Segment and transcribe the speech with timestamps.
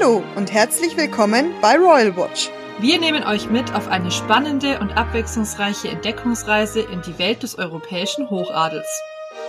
[0.00, 2.50] Hallo und herzlich willkommen bei Royal Watch.
[2.78, 8.28] Wir nehmen euch mit auf eine spannende und abwechslungsreiche Entdeckungsreise in die Welt des europäischen
[8.30, 8.86] Hochadels.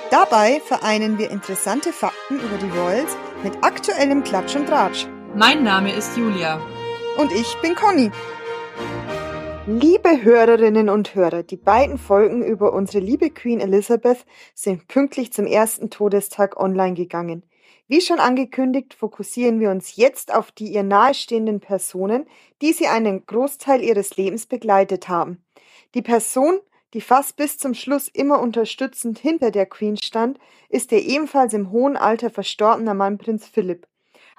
[0.10, 5.08] Dabei vereinen wir interessante Fakten über die Royals mit aktuellem Klatsch und Tratsch.
[5.36, 6.60] Mein Name ist Julia.
[7.18, 8.10] Und ich bin Conny.
[9.68, 14.26] Liebe Hörerinnen und Hörer, die beiden Folgen über unsere liebe Queen Elizabeth
[14.56, 17.44] sind pünktlich zum ersten Todestag online gegangen.
[17.90, 22.28] Wie schon angekündigt, fokussieren wir uns jetzt auf die ihr nahestehenden Personen,
[22.62, 25.44] die sie einen Großteil ihres Lebens begleitet haben.
[25.96, 26.60] Die Person,
[26.94, 30.38] die fast bis zum Schluss immer unterstützend hinter der Queen stand,
[30.70, 33.88] ist der ebenfalls im hohen Alter verstorbene Mann Prinz Philipp.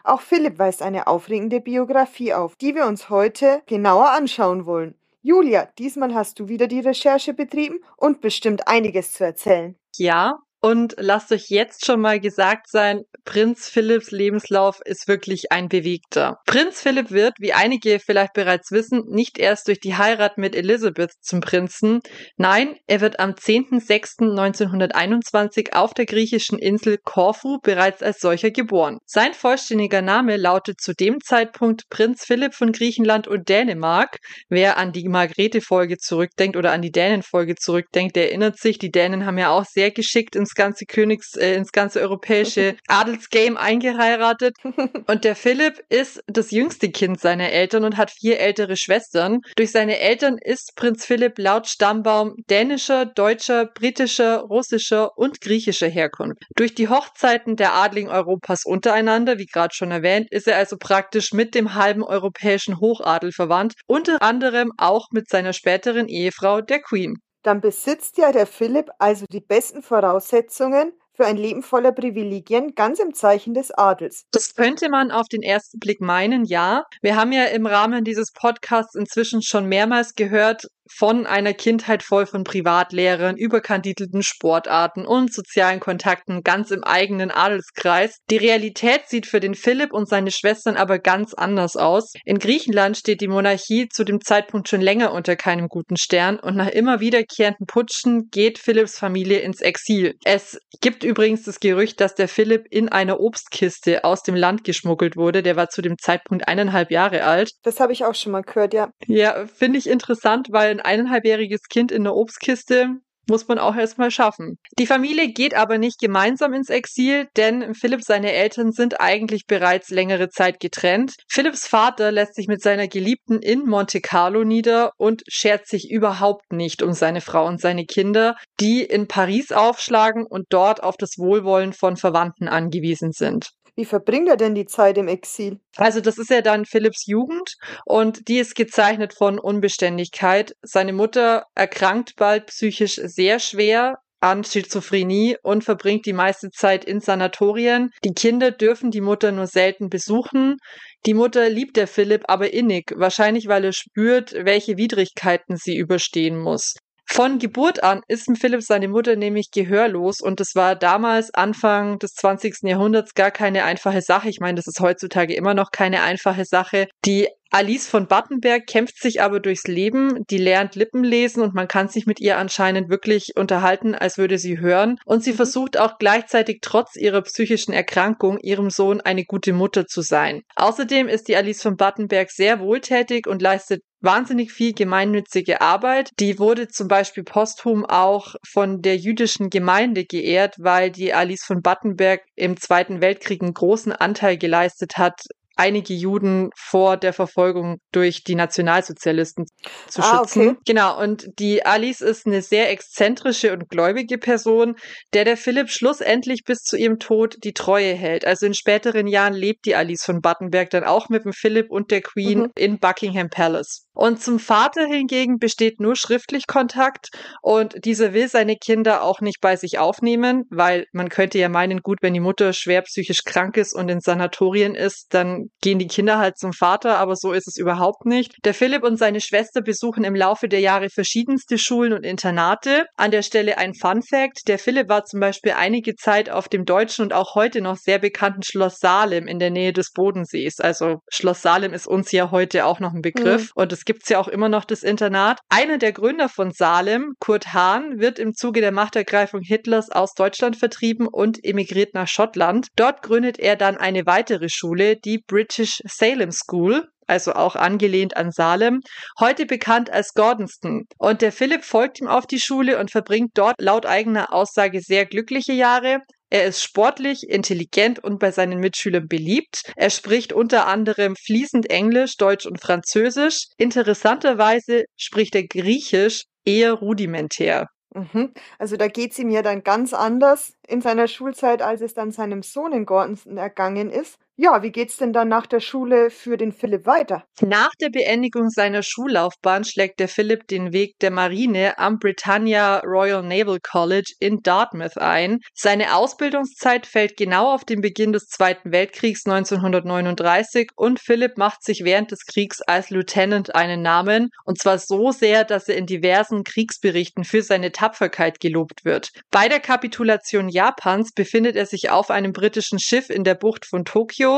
[0.04, 4.94] Auch Philipp weist eine aufregende Biografie auf, die wir uns heute genauer anschauen wollen.
[5.22, 9.74] Julia, diesmal hast du wieder die Recherche betrieben und bestimmt einiges zu erzählen.
[9.96, 15.68] Ja, und lasst euch jetzt schon mal gesagt sein, Prinz Philipps Lebenslauf ist wirklich ein
[15.68, 16.38] bewegter.
[16.46, 21.12] Prinz Philipp wird, wie einige vielleicht bereits wissen, nicht erst durch die Heirat mit Elizabeth
[21.20, 22.00] zum Prinzen.
[22.36, 28.98] Nein, er wird am 10.06.1921 auf der griechischen Insel Korfu bereits als solcher geboren.
[29.06, 34.18] Sein vollständiger Name lautet zu dem Zeitpunkt Prinz Philipp von Griechenland und Dänemark.
[34.48, 39.26] Wer an die Margrethe-Folge zurückdenkt oder an die Dänen-Folge zurückdenkt, der erinnert sich, die Dänen
[39.26, 44.56] haben ja auch sehr geschickt ins ins ganze Königs, äh, ins ganze europäische Adelsgame eingeheiratet.
[45.06, 49.40] Und der Philipp ist das jüngste Kind seiner Eltern und hat vier ältere Schwestern.
[49.56, 56.42] Durch seine Eltern ist Prinz Philipp laut Stammbaum dänischer, deutscher, britischer, russischer und griechischer Herkunft.
[56.56, 61.32] Durch die Hochzeiten der Adligen Europas untereinander, wie gerade schon erwähnt, ist er also praktisch
[61.32, 67.18] mit dem halben europäischen Hochadel verwandt, unter anderem auch mit seiner späteren Ehefrau, der Queen
[67.42, 72.98] dann besitzt ja der Philipp also die besten Voraussetzungen für ein Leben voller Privilegien, ganz
[72.98, 74.24] im Zeichen des Adels.
[74.30, 76.84] Das könnte man auf den ersten Blick meinen, ja.
[77.02, 82.26] Wir haben ja im Rahmen dieses Podcasts inzwischen schon mehrmals gehört, von einer Kindheit voll
[82.26, 88.18] von Privatlehrern, überkandidelten Sportarten und sozialen Kontakten ganz im eigenen Adelskreis.
[88.30, 92.12] Die Realität sieht für den Philipp und seine Schwestern aber ganz anders aus.
[92.24, 96.56] In Griechenland steht die Monarchie zu dem Zeitpunkt schon länger unter keinem guten Stern und
[96.56, 100.14] nach immer wiederkehrenden Putschen geht Philipps Familie ins Exil.
[100.24, 105.16] Es gibt übrigens das Gerücht, dass der Philipp in einer Obstkiste aus dem Land geschmuggelt
[105.16, 105.42] wurde.
[105.42, 107.52] Der war zu dem Zeitpunkt eineinhalb Jahre alt.
[107.62, 108.90] Das habe ich auch schon mal gehört, ja.
[109.06, 114.10] Ja, finde ich interessant, weil ein eineinhalbjähriges Kind in der Obstkiste muss man auch erstmal
[114.10, 114.58] schaffen.
[114.78, 119.90] Die Familie geht aber nicht gemeinsam ins Exil, denn Philipp seine Eltern sind eigentlich bereits
[119.90, 121.14] längere Zeit getrennt.
[121.28, 126.52] Philipps Vater lässt sich mit seiner Geliebten in Monte Carlo nieder und schert sich überhaupt
[126.52, 131.16] nicht um seine Frau und seine Kinder, die in Paris aufschlagen und dort auf das
[131.16, 133.50] Wohlwollen von Verwandten angewiesen sind.
[133.76, 135.58] Wie verbringt er denn die Zeit im Exil?
[135.76, 140.54] Also das ist ja dann Philipps Jugend und die ist gezeichnet von Unbeständigkeit.
[140.62, 147.00] Seine Mutter erkrankt bald psychisch sehr schwer an Schizophrenie und verbringt die meiste Zeit in
[147.00, 147.90] Sanatorien.
[148.04, 150.58] Die Kinder dürfen die Mutter nur selten besuchen.
[151.06, 156.38] Die Mutter liebt der Philipp aber innig, wahrscheinlich weil er spürt, welche Widrigkeiten sie überstehen
[156.38, 156.74] muss.
[157.12, 162.14] Von Geburt an ist Philipp seine Mutter nämlich gehörlos und das war damals Anfang des
[162.14, 162.62] 20.
[162.62, 164.28] Jahrhunderts gar keine einfache Sache.
[164.28, 166.86] Ich meine, das ist heutzutage immer noch keine einfache Sache.
[167.04, 171.66] Die Alice von Battenberg kämpft sich aber durchs Leben, die lernt Lippen lesen und man
[171.66, 174.98] kann sich mit ihr anscheinend wirklich unterhalten, als würde sie hören.
[175.04, 175.36] Und sie mhm.
[175.36, 180.42] versucht auch gleichzeitig trotz ihrer psychischen Erkrankung ihrem Sohn eine gute Mutter zu sein.
[180.54, 186.10] Außerdem ist die Alice von Battenberg sehr wohltätig und leistet wahnsinnig viel gemeinnützige Arbeit.
[186.18, 191.62] Die wurde zum Beispiel posthum auch von der jüdischen Gemeinde geehrt, weil die Alice von
[191.62, 195.20] Battenberg im Zweiten Weltkrieg einen großen Anteil geleistet hat
[195.60, 199.44] einige Juden vor der Verfolgung durch die Nationalsozialisten
[199.88, 200.48] zu ah, schützen.
[200.48, 200.58] Okay.
[200.64, 204.76] Genau, und die Alice ist eine sehr exzentrische und gläubige Person,
[205.12, 208.24] der der Philipp schlussendlich bis zu ihrem Tod die Treue hält.
[208.24, 211.90] Also in späteren Jahren lebt die Alice von Battenberg dann auch mit dem Philipp und
[211.90, 212.52] der Queen mhm.
[212.56, 213.86] in Buckingham Palace.
[213.92, 217.08] Und zum Vater hingegen besteht nur schriftlich Kontakt
[217.42, 221.80] und dieser will seine Kinder auch nicht bei sich aufnehmen, weil man könnte ja meinen,
[221.82, 225.86] gut, wenn die Mutter schwer psychisch krank ist und in Sanatorien ist, dann gehen die
[225.86, 228.34] Kinder halt zum Vater, aber so ist es überhaupt nicht.
[228.44, 232.86] Der Philipp und seine Schwester besuchen im Laufe der Jahre verschiedenste Schulen und Internate.
[232.96, 234.48] An der Stelle ein Fun Fact.
[234.48, 237.98] Der Philipp war zum Beispiel einige Zeit auf dem deutschen und auch heute noch sehr
[237.98, 240.60] bekannten Schloss Salem in der Nähe des Bodensees.
[240.60, 243.42] Also Schloss Salem ist uns ja heute auch noch ein Begriff.
[243.42, 243.62] Mhm.
[243.62, 245.40] Und es gibt ja auch immer noch das Internat.
[245.48, 250.56] Einer der Gründer von Salem, Kurt Hahn, wird im Zuge der Machtergreifung Hitlers aus Deutschland
[250.56, 252.68] vertrieben und emigriert nach Schottland.
[252.76, 258.30] Dort gründet er dann eine weitere Schule, die British Salem School, also auch angelehnt an
[258.30, 258.80] Salem,
[259.18, 260.84] heute bekannt als Gordonston.
[260.98, 265.06] Und der Philipp folgt ihm auf die Schule und verbringt dort laut eigener Aussage sehr
[265.06, 266.00] glückliche Jahre.
[266.28, 269.62] Er ist sportlich, intelligent und bei seinen Mitschülern beliebt.
[269.76, 273.46] Er spricht unter anderem fließend Englisch, Deutsch und Französisch.
[273.56, 277.68] Interessanterweise spricht er Griechisch eher rudimentär.
[277.94, 278.32] Mhm.
[278.58, 282.42] Also da geht's ihm ja dann ganz anders in seiner Schulzeit, als es dann seinem
[282.42, 284.16] Sohn in Gordonston ergangen ist.
[284.42, 287.26] Ja, wie geht's denn dann nach der Schule für den Philipp weiter?
[287.42, 293.22] Nach der Beendigung seiner Schullaufbahn schlägt der Philipp den Weg der Marine am Britannia Royal
[293.22, 295.40] Naval College in Dartmouth ein.
[295.52, 301.84] Seine Ausbildungszeit fällt genau auf den Beginn des Zweiten Weltkriegs 1939 und Philipp macht sich
[301.84, 306.44] während des Kriegs als Lieutenant einen Namen und zwar so sehr, dass er in diversen
[306.44, 309.10] Kriegsberichten für seine Tapferkeit gelobt wird.
[309.30, 313.84] Bei der Kapitulation Japans befindet er sich auf einem britischen Schiff in der Bucht von
[313.84, 314.29] Tokio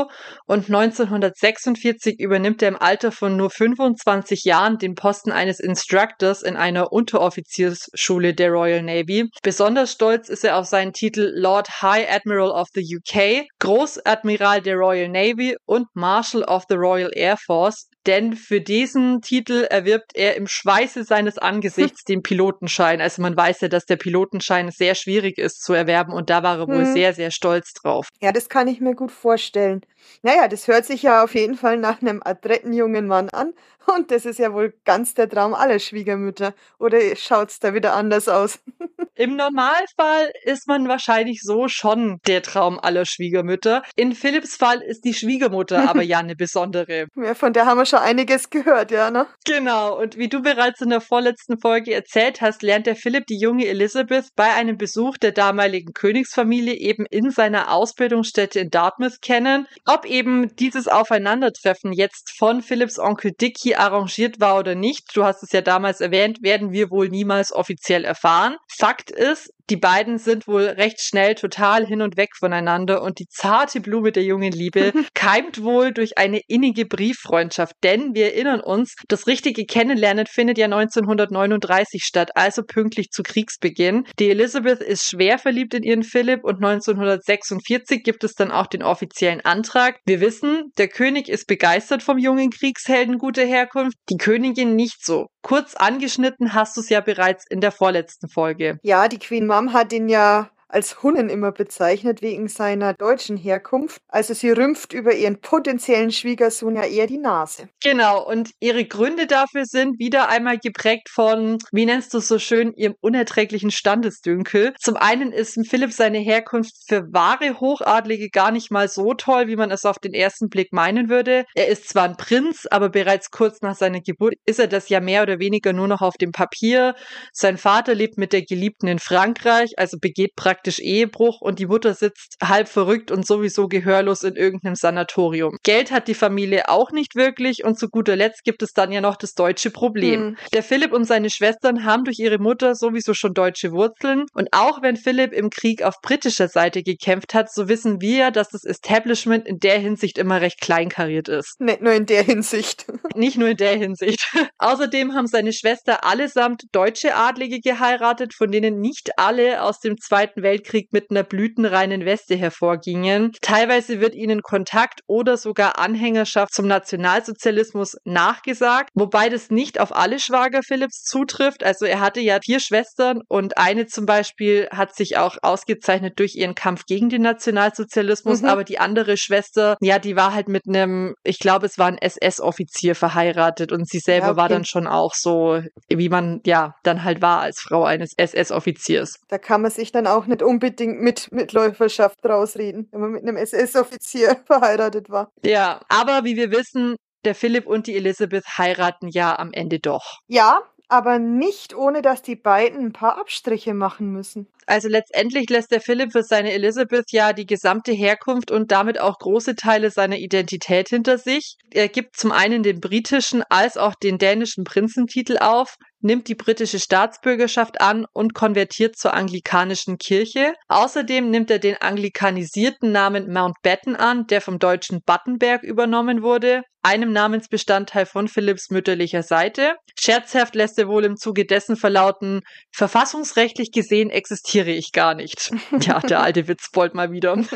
[0.45, 6.55] und 1946 übernimmt er im Alter von nur 25 Jahren den Posten eines Instructors in
[6.55, 9.29] einer Unteroffiziersschule der Royal Navy.
[9.41, 14.75] Besonders stolz ist er auf seinen Titel Lord High Admiral of the UK, Großadmiral der
[14.75, 20.35] Royal Navy und Marshal of the Royal Air Force denn für diesen Titel erwirbt er
[20.35, 23.01] im Schweiße seines Angesichts den Pilotenschein.
[23.01, 26.59] Also man weiß ja, dass der Pilotenschein sehr schwierig ist zu erwerben und da war
[26.59, 26.93] er wohl hm.
[26.93, 28.09] sehr, sehr stolz drauf.
[28.21, 29.81] Ja, das kann ich mir gut vorstellen.
[30.21, 33.53] Naja, das hört sich ja auf jeden Fall nach einem adretten jungen Mann an
[33.85, 36.53] und das ist ja wohl ganz der Traum aller Schwiegermütter.
[36.79, 38.59] Oder schaut's da wieder anders aus?
[39.15, 43.83] Im Normalfall ist man wahrscheinlich so schon der Traum aller Schwiegermütter.
[43.95, 47.07] In Philipps Fall ist die Schwiegermutter aber ja eine besondere.
[47.15, 49.27] Ja, von der haben wir schon einiges gehört, ja, ne?
[49.45, 49.99] Genau.
[49.99, 53.67] Und wie du bereits in der vorletzten Folge erzählt hast, lernt der Philipp die junge
[53.67, 59.67] Elizabeth bei einem Besuch der damaligen Königsfamilie eben in seiner Ausbildungsstätte in Dartmouth kennen.
[59.85, 65.43] Ob eben dieses Aufeinandertreffen jetzt von Philipps Onkel Dickie arrangiert war oder nicht, du hast
[65.43, 68.57] es ja damals erwähnt, werden wir wohl niemals offiziell erfahren.
[68.67, 73.27] Fakt ist, die beiden sind wohl recht schnell total hin und weg voneinander und die
[73.29, 78.95] zarte Blume der jungen Liebe keimt wohl durch eine innige Brieffreundschaft, denn wir erinnern uns,
[79.07, 84.05] das richtige Kennenlernen findet ja 1939 statt, also pünktlich zu Kriegsbeginn.
[84.19, 88.83] Die Elizabeth ist schwer verliebt in ihren Philipp und 1946 gibt es dann auch den
[88.83, 89.99] offiziellen Antrag.
[90.05, 95.27] Wir wissen, der König ist begeistert vom jungen Kriegshelden guter Herkunft, die Königin nicht so.
[95.41, 98.77] Kurz angeschnitten hast du es ja bereits in der vorletzten Folge.
[98.81, 104.01] Ja, die Queen Mom hat ihn ja als Hunnen immer bezeichnet wegen seiner deutschen Herkunft.
[104.07, 107.69] Also sie rümpft über ihren potenziellen Schwiegersohn ja eher die Nase.
[107.81, 112.39] Genau, und ihre Gründe dafür sind wieder einmal geprägt von, wie nennst du es so
[112.39, 114.73] schön, ihrem unerträglichen Standesdünkel.
[114.79, 119.55] Zum einen ist Philipp seine Herkunft für wahre Hochadlige gar nicht mal so toll, wie
[119.55, 121.45] man es auf den ersten Blick meinen würde.
[121.53, 124.99] Er ist zwar ein Prinz, aber bereits kurz nach seiner Geburt ist er das ja
[124.99, 126.95] mehr oder weniger nur noch auf dem Papier.
[127.31, 131.65] Sein Vater lebt mit der Geliebten in Frankreich, also begeht praktisch praktisch Ehebruch und die
[131.65, 135.57] Mutter sitzt halb verrückt und sowieso gehörlos in irgendeinem Sanatorium.
[135.63, 139.01] Geld hat die Familie auch nicht wirklich und zu guter Letzt gibt es dann ja
[139.01, 140.21] noch das deutsche Problem.
[140.21, 140.37] Mhm.
[140.53, 144.81] Der Philipp und seine Schwestern haben durch ihre Mutter sowieso schon deutsche Wurzeln und auch
[144.81, 149.45] wenn Philipp im Krieg auf britischer Seite gekämpft hat, so wissen wir, dass das Establishment
[149.45, 151.59] in der Hinsicht immer recht kleinkariert ist.
[151.59, 152.85] Nicht nur in der Hinsicht.
[153.15, 154.25] nicht nur in der Hinsicht.
[154.59, 160.41] Außerdem haben seine Schwester allesamt deutsche Adlige geheiratet, von denen nicht alle aus dem Zweiten
[160.41, 163.31] Weltkrieg Weltkrieg mit einer blütenreinen Weste hervorgingen.
[163.41, 170.19] Teilweise wird ihnen Kontakt oder sogar Anhängerschaft zum Nationalsozialismus nachgesagt, wobei das nicht auf alle
[170.19, 171.63] Schwager Philipps zutrifft.
[171.63, 176.35] Also er hatte ja vier Schwestern und eine zum Beispiel hat sich auch ausgezeichnet durch
[176.35, 178.49] ihren Kampf gegen den Nationalsozialismus, mhm.
[178.49, 181.97] aber die andere Schwester, ja, die war halt mit einem, ich glaube, es war ein
[181.97, 184.41] SS-Offizier verheiratet und sie selber ja, okay.
[184.41, 189.15] war dann schon auch so, wie man ja dann halt war als Frau eines SS-Offiziers.
[189.29, 193.37] Da kann man sich dann auch nicht unbedingt mit Mitläuferschaft rausreden, wenn man mit einem
[193.37, 195.29] SS-Offizier verheiratet war.
[195.43, 200.19] Ja, aber wie wir wissen, der Philipp und die Elisabeth heiraten ja am Ende doch.
[200.27, 204.47] Ja, aber nicht ohne dass die beiden ein paar Abstriche machen müssen.
[204.65, 209.17] Also letztendlich lässt der Philipp für seine Elisabeth ja die gesamte Herkunft und damit auch
[209.17, 211.57] große Teile seiner Identität hinter sich.
[211.71, 216.79] Er gibt zum einen den britischen als auch den dänischen Prinzentitel auf, nimmt die britische
[216.79, 220.53] Staatsbürgerschaft an und konvertiert zur anglikanischen Kirche.
[220.67, 227.11] Außerdem nimmt er den anglikanisierten Namen Mountbatten an, der vom deutschen Battenberg übernommen wurde, einem
[227.11, 229.75] Namensbestandteil von Philipps mütterlicher Seite.
[229.97, 235.51] Scherzhaft lässt er wohl im Zuge dessen verlauten, verfassungsrechtlich gesehen existiere ich gar nicht.
[235.83, 237.35] Ja, der alte Witz wollt mal wieder.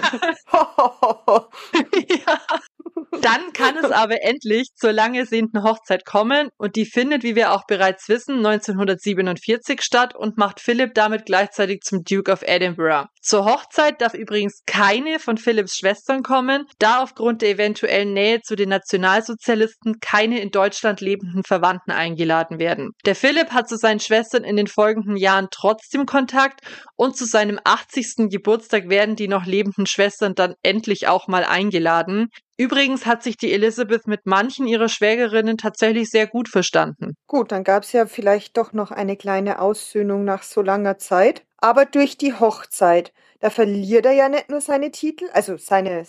[2.17, 2.41] ja.
[3.22, 7.51] Dann kann es aber endlich zur lang ersehnten Hochzeit kommen und die findet, wie wir
[7.51, 13.07] auch bereits wissen, 1947 statt und macht Philipp damit gleichzeitig zum Duke of Edinburgh.
[13.22, 18.55] Zur Hochzeit darf übrigens keine von Philipps Schwestern kommen, da aufgrund der eventuellen Nähe zu
[18.55, 18.69] den
[19.17, 22.91] Nationalsozialisten keine in Deutschland lebenden Verwandten eingeladen werden.
[23.05, 26.62] Der Philipp hat zu seinen Schwestern in den folgenden Jahren trotzdem Kontakt
[26.95, 28.29] und zu seinem 80.
[28.29, 32.27] Geburtstag werden die noch lebenden Schwestern dann endlich auch mal eingeladen.
[32.57, 37.13] Übrigens hat sich die Elizabeth mit manchen ihrer Schwägerinnen tatsächlich sehr gut verstanden.
[37.27, 41.43] Gut, dann gab es ja vielleicht doch noch eine kleine Aussöhnung nach so langer Zeit.
[41.59, 46.03] Aber durch die Hochzeit, da verliert er ja nicht nur seine Titel, also seine,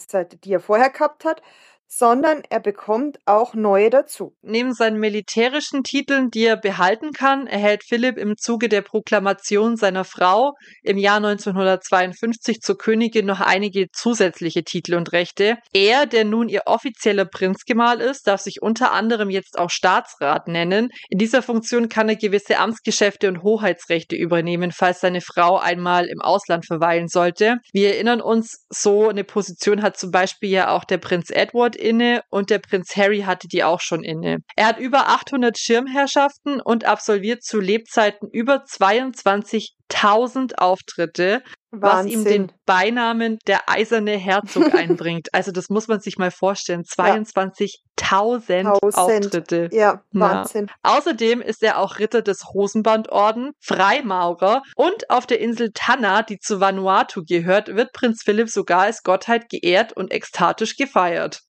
[0.44, 1.42] die er vorher gehabt hat,
[1.88, 4.36] sondern er bekommt auch neue dazu.
[4.42, 10.04] Neben seinen militärischen Titeln, die er behalten kann, erhält Philipp im Zuge der Proklamation seiner
[10.04, 10.52] Frau
[10.82, 15.56] im Jahr 1952 zur Königin noch einige zusätzliche Titel und Rechte.
[15.72, 20.90] Er, der nun ihr offizieller Prinzgemahl ist, darf sich unter anderem jetzt auch Staatsrat nennen.
[21.08, 26.20] In dieser Funktion kann er gewisse Amtsgeschäfte und Hoheitsrechte übernehmen, falls seine Frau einmal im
[26.20, 27.56] Ausland verweilen sollte.
[27.72, 32.22] Wir erinnern uns, so eine Position hat zum Beispiel ja auch der Prinz Edward inne
[32.30, 34.38] und der Prinz Harry hatte die auch schon inne.
[34.56, 41.42] Er hat über 800 Schirmherrschaften und absolviert zu Lebzeiten über 22.000 Auftritte.
[41.70, 41.80] Wahnsinn.
[41.80, 45.28] was ihm den Beinamen der eiserne Herzog einbringt.
[45.32, 46.82] Also das muss man sich mal vorstellen.
[46.82, 49.68] 22.000 Auftritte.
[49.72, 50.70] Ja, Wahnsinn.
[50.82, 50.96] Na.
[50.96, 56.60] Außerdem ist er auch Ritter des Hosenbandorden, Freimaurer und auf der Insel Tanna, die zu
[56.60, 61.40] Vanuatu gehört, wird Prinz Philipp sogar als Gottheit geehrt und ekstatisch gefeiert.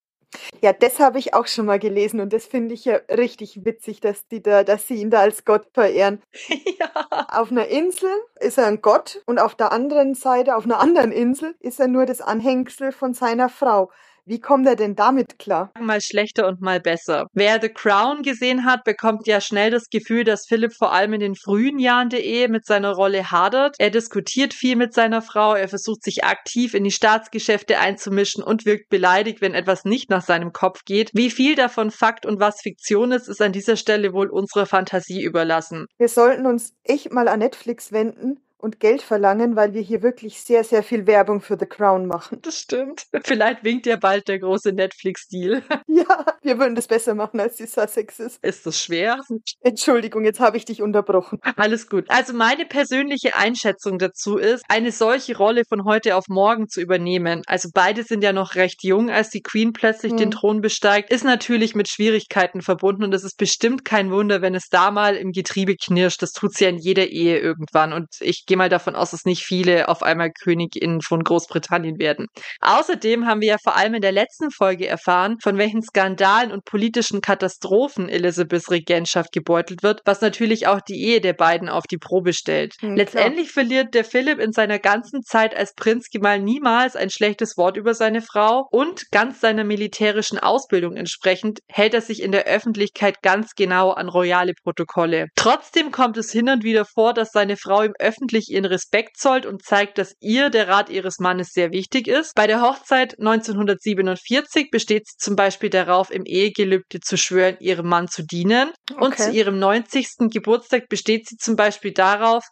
[0.61, 4.01] Ja, das habe ich auch schon mal gelesen und das finde ich ja richtig witzig,
[4.01, 6.21] dass die da, dass sie ihn da als Gott verehren.
[6.79, 6.89] ja.
[7.29, 11.11] Auf einer Insel ist er ein Gott und auf der anderen Seite, auf einer anderen
[11.11, 13.91] Insel, ist er nur das Anhängsel von seiner Frau.
[14.29, 15.71] Wie kommt er denn damit klar?
[15.79, 17.25] Mal schlechter und mal besser.
[17.33, 21.19] Wer The Crown gesehen hat, bekommt ja schnell das Gefühl, dass Philipp vor allem in
[21.19, 23.75] den frühen Jahren der Ehe mit seiner Rolle hadert.
[23.79, 28.67] Er diskutiert viel mit seiner Frau, er versucht sich aktiv in die Staatsgeschäfte einzumischen und
[28.67, 31.09] wirkt beleidigt, wenn etwas nicht nach seinem Kopf geht.
[31.15, 35.23] Wie viel davon Fakt und was Fiktion ist, ist an dieser Stelle wohl unserer Fantasie
[35.23, 35.87] überlassen.
[35.97, 40.41] Wir sollten uns echt mal an Netflix wenden und Geld verlangen, weil wir hier wirklich
[40.41, 42.39] sehr, sehr viel Werbung für The Crown machen.
[42.41, 43.07] Das stimmt.
[43.23, 45.63] Vielleicht winkt ja bald der große Netflix-Deal.
[45.87, 48.37] Ja, wir würden das besser machen als die Sussexes.
[48.41, 49.21] Ist das schwer?
[49.61, 51.39] Entschuldigung, jetzt habe ich dich unterbrochen.
[51.55, 52.05] Alles gut.
[52.09, 57.41] Also meine persönliche Einschätzung dazu ist, eine solche Rolle von heute auf morgen zu übernehmen.
[57.47, 60.17] Also beide sind ja noch recht jung, als die Queen plötzlich hm.
[60.17, 64.55] den Thron besteigt, ist natürlich mit Schwierigkeiten verbunden und es ist bestimmt kein Wunder, wenn
[64.55, 66.21] es da mal im Getriebe knirscht.
[66.21, 69.43] Das tut's ja in jeder Ehe irgendwann und ich gehe mal davon aus, dass nicht
[69.43, 72.25] viele auf einmal Königin von Großbritannien werden.
[72.61, 76.65] Außerdem haben wir ja vor allem in der letzten Folge erfahren, von welchen Skandalen und
[76.65, 81.99] politischen Katastrophen Elizabeths Regentschaft gebeutelt wird, was natürlich auch die Ehe der beiden auf die
[81.99, 82.73] Probe stellt.
[82.81, 87.77] Mhm, Letztendlich verliert der Philipp in seiner ganzen Zeit als Prinzgemahl niemals ein schlechtes Wort
[87.77, 93.21] über seine Frau und ganz seiner militärischen Ausbildung entsprechend hält er sich in der Öffentlichkeit
[93.21, 95.27] ganz genau an royale Protokolle.
[95.35, 99.17] Trotzdem kommt es hin und wieder vor, dass seine Frau ihm öffentlich öffentlich ihren Respekt
[99.17, 102.33] zollt und zeigt, dass ihr der Rat ihres Mannes sehr wichtig ist.
[102.35, 108.07] Bei der Hochzeit 1947 besteht sie zum Beispiel darauf, im Ehegelübde zu schwören, ihrem Mann
[108.07, 108.71] zu dienen.
[108.91, 109.05] Okay.
[109.05, 110.31] Und zu ihrem 90.
[110.31, 112.43] Geburtstag besteht sie zum Beispiel darauf,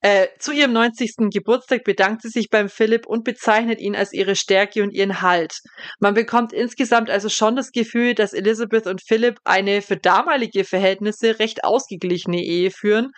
[0.00, 1.30] äh, zu ihrem 90.
[1.32, 5.54] Geburtstag bedankt sie sich beim Philipp und bezeichnet ihn als ihre Stärke und ihren Halt.
[5.98, 11.38] Man bekommt insgesamt also schon das Gefühl, dass Elizabeth und Philipp eine für damalige Verhältnisse
[11.38, 13.12] recht ausgeglichene Ehe führen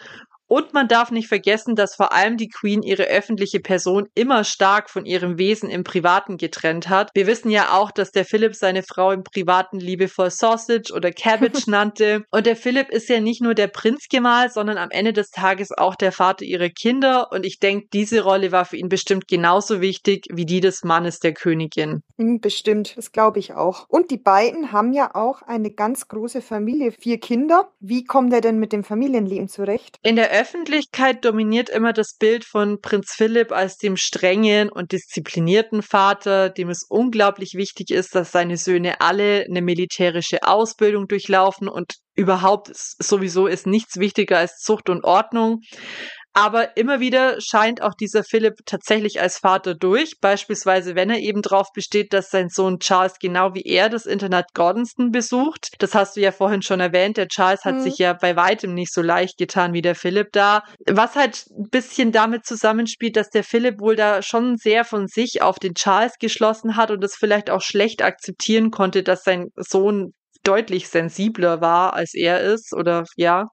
[0.48, 4.90] und man darf nicht vergessen, dass vor allem die Queen ihre öffentliche Person immer stark
[4.90, 7.10] von ihrem Wesen im Privaten getrennt hat.
[7.14, 11.66] Wir wissen ja auch, dass der Philipp seine Frau im Privaten liebevoll Sausage oder Cabbage
[11.66, 12.24] nannte.
[12.30, 15.96] Und der Philipp ist ja nicht nur der Prinzgemahl, sondern am Ende des Tages auch
[15.96, 17.28] der Vater ihrer Kinder.
[17.32, 21.18] Und ich denke, diese Rolle war für ihn bestimmt genauso wichtig wie die des Mannes
[21.18, 22.02] der Königin.
[22.18, 23.86] Hm, bestimmt, das glaube ich auch.
[23.88, 27.70] Und die beiden haben ja auch eine ganz große Familie, vier Kinder.
[27.80, 29.98] Wie kommt er denn mit dem Familienleben zurecht?
[30.02, 35.82] In der Öffentlichkeit dominiert immer das Bild von Prinz Philipp als dem strengen und disziplinierten
[35.82, 41.94] Vater, dem es unglaublich wichtig ist, dass seine Söhne alle eine militärische Ausbildung durchlaufen und
[42.14, 45.60] überhaupt sowieso ist nichts wichtiger als Zucht und Ordnung.
[46.36, 50.20] Aber immer wieder scheint auch dieser Philipp tatsächlich als Vater durch.
[50.20, 54.52] Beispielsweise, wenn er eben darauf besteht, dass sein Sohn Charles genau wie er das Internat
[54.52, 55.70] Gordonston besucht.
[55.78, 57.16] Das hast du ja vorhin schon erwähnt.
[57.16, 57.80] Der Charles hat mhm.
[57.80, 60.62] sich ja bei weitem nicht so leicht getan wie der Philipp da.
[60.86, 65.40] Was halt ein bisschen damit zusammenspielt, dass der Philipp wohl da schon sehr von sich
[65.40, 70.12] auf den Charles geschlossen hat und es vielleicht auch schlecht akzeptieren konnte, dass sein Sohn
[70.46, 73.46] deutlich sensibler war, als er ist, oder ja,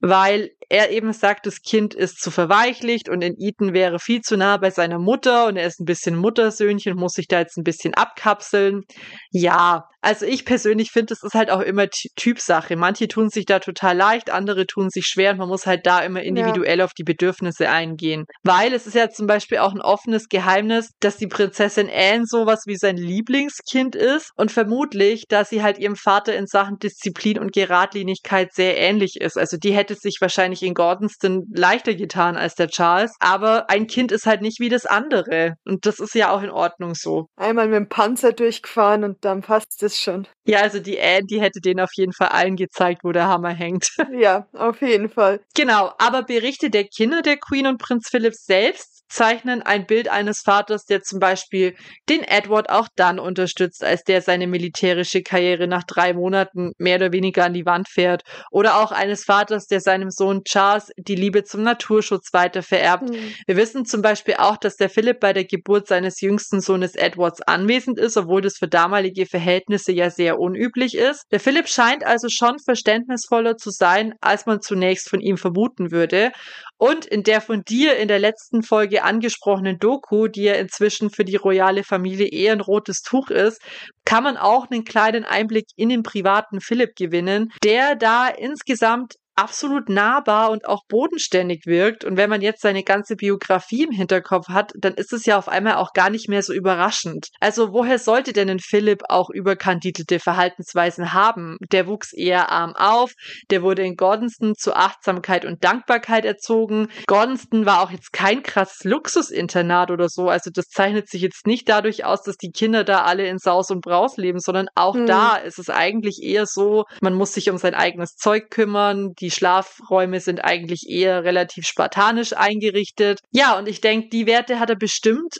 [0.00, 4.36] weil er eben sagt, das Kind ist zu verweichlicht und in Eton wäre viel zu
[4.36, 7.64] nah bei seiner Mutter und er ist ein bisschen Muttersöhnchen, muss sich da jetzt ein
[7.64, 8.84] bisschen abkapseln.
[9.32, 12.76] Ja, also ich persönlich finde, es ist halt auch immer Typsache.
[12.76, 16.00] Manche tun sich da total leicht, andere tun sich schwer und man muss halt da
[16.00, 16.84] immer individuell ja.
[16.84, 18.24] auf die Bedürfnisse eingehen.
[18.42, 22.62] Weil es ist ja zum Beispiel auch ein offenes Geheimnis, dass die Prinzessin Anne sowas
[22.66, 27.52] wie sein Lieblingskind ist und vermutlich, dass sie halt ihrem Vater in Sachen Disziplin und
[27.52, 29.36] Geradlinigkeit sehr ähnlich ist.
[29.36, 34.12] Also die hätte sich wahrscheinlich in Gordonston leichter getan als der Charles, aber ein Kind
[34.12, 37.26] ist halt nicht wie das andere und das ist ja auch in Ordnung so.
[37.36, 40.26] Einmal mit dem Panzer durchgefahren und dann passt es schon.
[40.44, 43.50] Ja, also die Anne, die hätte denen auf jeden Fall allen gezeigt, wo der Hammer
[43.50, 43.88] hängt.
[44.20, 45.40] Ja, auf jeden Fall.
[45.54, 50.40] Genau, aber Berichte der Kinder der Queen und Prinz Philipp selbst zeichnen ein Bild eines
[50.40, 51.74] Vaters, der zum Beispiel
[52.08, 57.12] den Edward auch dann unterstützt, als der seine militärische Karriere nach drei Monaten mehr oder
[57.12, 58.22] weniger an die Wand fährt.
[58.50, 63.10] Oder auch eines Vaters, der seinem Sohn Charles die Liebe zum Naturschutz weiter vererbt.
[63.10, 63.34] Mhm.
[63.46, 67.42] Wir wissen zum Beispiel auch, dass der Philipp bei der Geburt seines jüngsten Sohnes Edwards
[67.42, 71.24] anwesend ist, obwohl das für damalige Verhältnisse ja sehr unüblich ist.
[71.30, 76.32] Der Philipp scheint also schon verständnisvoller zu sein, als man zunächst von ihm vermuten würde.
[76.78, 81.26] Und in der von dir in der letzten Folge angesprochenen Doku, die ja inzwischen für
[81.26, 83.60] die royale Familie eher ein rotes Tuch ist,
[84.06, 89.88] kann man auch einen kleinen Einblick in den privaten Philipp gewinnen, der da insgesamt absolut
[89.88, 92.04] nahbar und auch bodenständig wirkt.
[92.04, 95.48] Und wenn man jetzt seine ganze Biografie im Hinterkopf hat, dann ist es ja auf
[95.48, 97.28] einmal auch gar nicht mehr so überraschend.
[97.40, 101.56] Also woher sollte denn ein Philipp auch überkandidelte Verhaltensweisen haben?
[101.72, 103.12] Der wuchs eher arm auf,
[103.50, 106.88] der wurde in Gordonston zu Achtsamkeit und Dankbarkeit erzogen.
[107.06, 110.28] Gordonston war auch jetzt kein krasses Luxusinternat oder so.
[110.28, 113.70] Also das zeichnet sich jetzt nicht dadurch aus, dass die Kinder da alle in Saus
[113.70, 115.06] und Braus leben, sondern auch hm.
[115.06, 119.29] da ist es eigentlich eher so, man muss sich um sein eigenes Zeug kümmern, die
[119.30, 123.20] die Schlafräume sind eigentlich eher relativ spartanisch eingerichtet.
[123.30, 125.36] Ja, und ich denke, die Werte hat er bestimmt.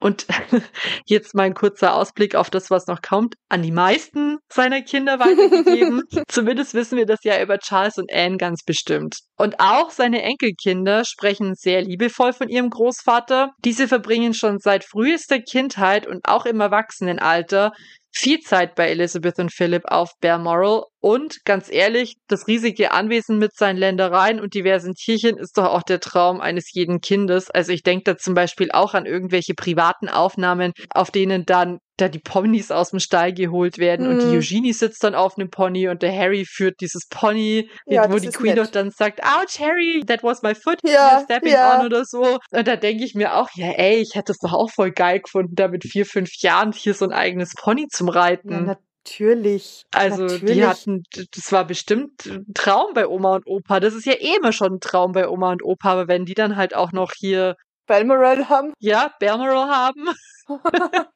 [0.00, 0.26] Und
[1.06, 5.18] jetzt mal ein kurzer Ausblick auf das, was noch kommt, an die meisten seiner Kinder
[5.18, 6.02] weitergegeben.
[6.28, 9.16] Zumindest wissen wir das ja über Charles und Anne ganz bestimmt.
[9.36, 13.52] Und auch seine Enkelkinder sprechen sehr liebevoll von ihrem Großvater.
[13.64, 17.72] Diese verbringen schon seit frühester Kindheit und auch im Erwachsenenalter
[18.14, 23.54] viel Zeit bei Elizabeth und Philip auf Balmoral und ganz ehrlich, das riesige Anwesen mit
[23.54, 27.50] seinen Ländereien und diversen Tierchen ist doch auch der Traum eines jeden Kindes.
[27.50, 32.08] Also ich denke da zum Beispiel auch an irgendwelche privaten Aufnahmen, auf denen dann da
[32.08, 34.12] die Ponys aus dem Stall geholt werden mhm.
[34.12, 34.38] und die mhm.
[34.38, 38.28] Eugenie sitzt dann auf einem Pony und der Harry führt dieses Pony, ja, wo die
[38.28, 41.80] Queen doch dann sagt, ouch Harry, that was my foot, ja, stepping ja.
[41.80, 42.38] on oder so.
[42.50, 45.20] Und da denke ich mir auch, ja ey, ich hätte es doch auch voll geil
[45.20, 48.68] gefunden, da mit vier, fünf Jahren hier so ein eigenes Pony zum Reiten.
[48.68, 49.84] Ja, Natürlich.
[49.92, 50.54] Also natürlich.
[50.54, 53.78] die hatten, das war bestimmt ein Traum bei Oma und Opa.
[53.80, 56.34] Das ist ja eh immer schon ein Traum bei Oma und Opa, aber wenn die
[56.34, 58.72] dann halt auch noch hier Balmoral haben.
[58.78, 60.08] Ja, Balmoral haben.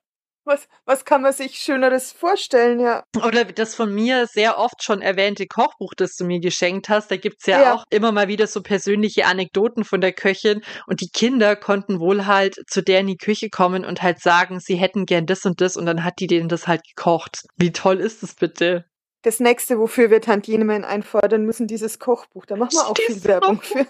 [0.48, 3.04] Was, was kann man sich Schöneres vorstellen, ja?
[3.22, 7.10] Oder das von mir sehr oft schon erwähnte Kochbuch, das du mir geschenkt hast.
[7.10, 10.62] Da gibt's ja, ja, auch immer mal wieder so persönliche Anekdoten von der Köchin.
[10.86, 14.58] Und die Kinder konnten wohl halt zu der in die Küche kommen und halt sagen,
[14.58, 15.76] sie hätten gern das und das.
[15.76, 17.42] Und dann hat die denen das halt gekocht.
[17.58, 18.86] Wie toll ist das bitte?
[19.20, 22.46] Das nächste, wofür wir Tante Jenemann einfordern müssen, dieses Kochbuch.
[22.46, 23.86] Da machen wir auch viel Werbung für.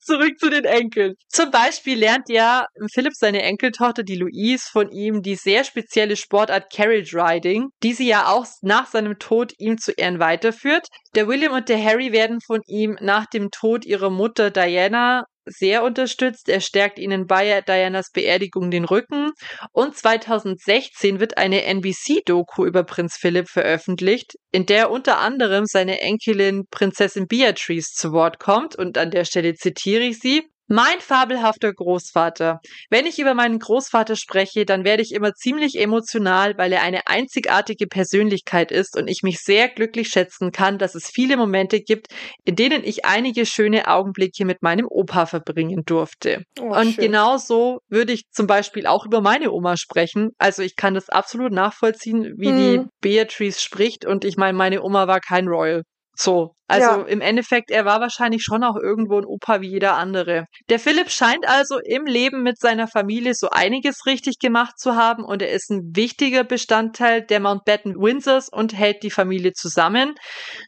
[0.00, 1.14] Zurück zu den Enkeln.
[1.28, 6.72] Zum Beispiel lernt ja Philipp seine Enkeltochter, die Louise, von ihm die sehr spezielle Sportart
[6.72, 10.88] Carriage Riding, die sie ja auch nach seinem Tod ihm zu Ehren weiterführt.
[11.14, 15.82] Der William und der Harry werden von ihm nach dem Tod ihrer Mutter Diana sehr
[15.84, 16.48] unterstützt.
[16.48, 19.30] Er stärkt ihnen bei Dianas Beerdigung den Rücken.
[19.72, 26.64] Und 2016 wird eine NBC-Doku über Prinz Philipp veröffentlicht, in der unter anderem seine Enkelin
[26.70, 28.76] Prinzessin Beatrice zu Wort kommt.
[28.76, 30.42] Und an der Stelle zitiere ich sie.
[30.68, 32.60] Mein fabelhafter Großvater.
[32.90, 37.06] Wenn ich über meinen Großvater spreche, dann werde ich immer ziemlich emotional, weil er eine
[37.06, 42.08] einzigartige Persönlichkeit ist und ich mich sehr glücklich schätzen kann, dass es viele Momente gibt,
[42.44, 46.42] in denen ich einige schöne Augenblicke mit meinem Opa verbringen durfte.
[46.60, 47.04] Oh, und schön.
[47.04, 50.30] genau so würde ich zum Beispiel auch über meine Oma sprechen.
[50.38, 52.56] Also ich kann das absolut nachvollziehen, wie hm.
[52.56, 55.82] die Beatrice spricht und ich meine, meine Oma war kein Royal.
[56.16, 56.52] So.
[56.68, 57.02] Also ja.
[57.02, 60.46] im Endeffekt, er war wahrscheinlich schon auch irgendwo ein Opa wie jeder andere.
[60.68, 65.24] Der Philipp scheint also im Leben mit seiner Familie so einiges richtig gemacht zu haben
[65.24, 70.14] und er ist ein wichtiger Bestandteil der Mountbatten Windsors und hält die Familie zusammen.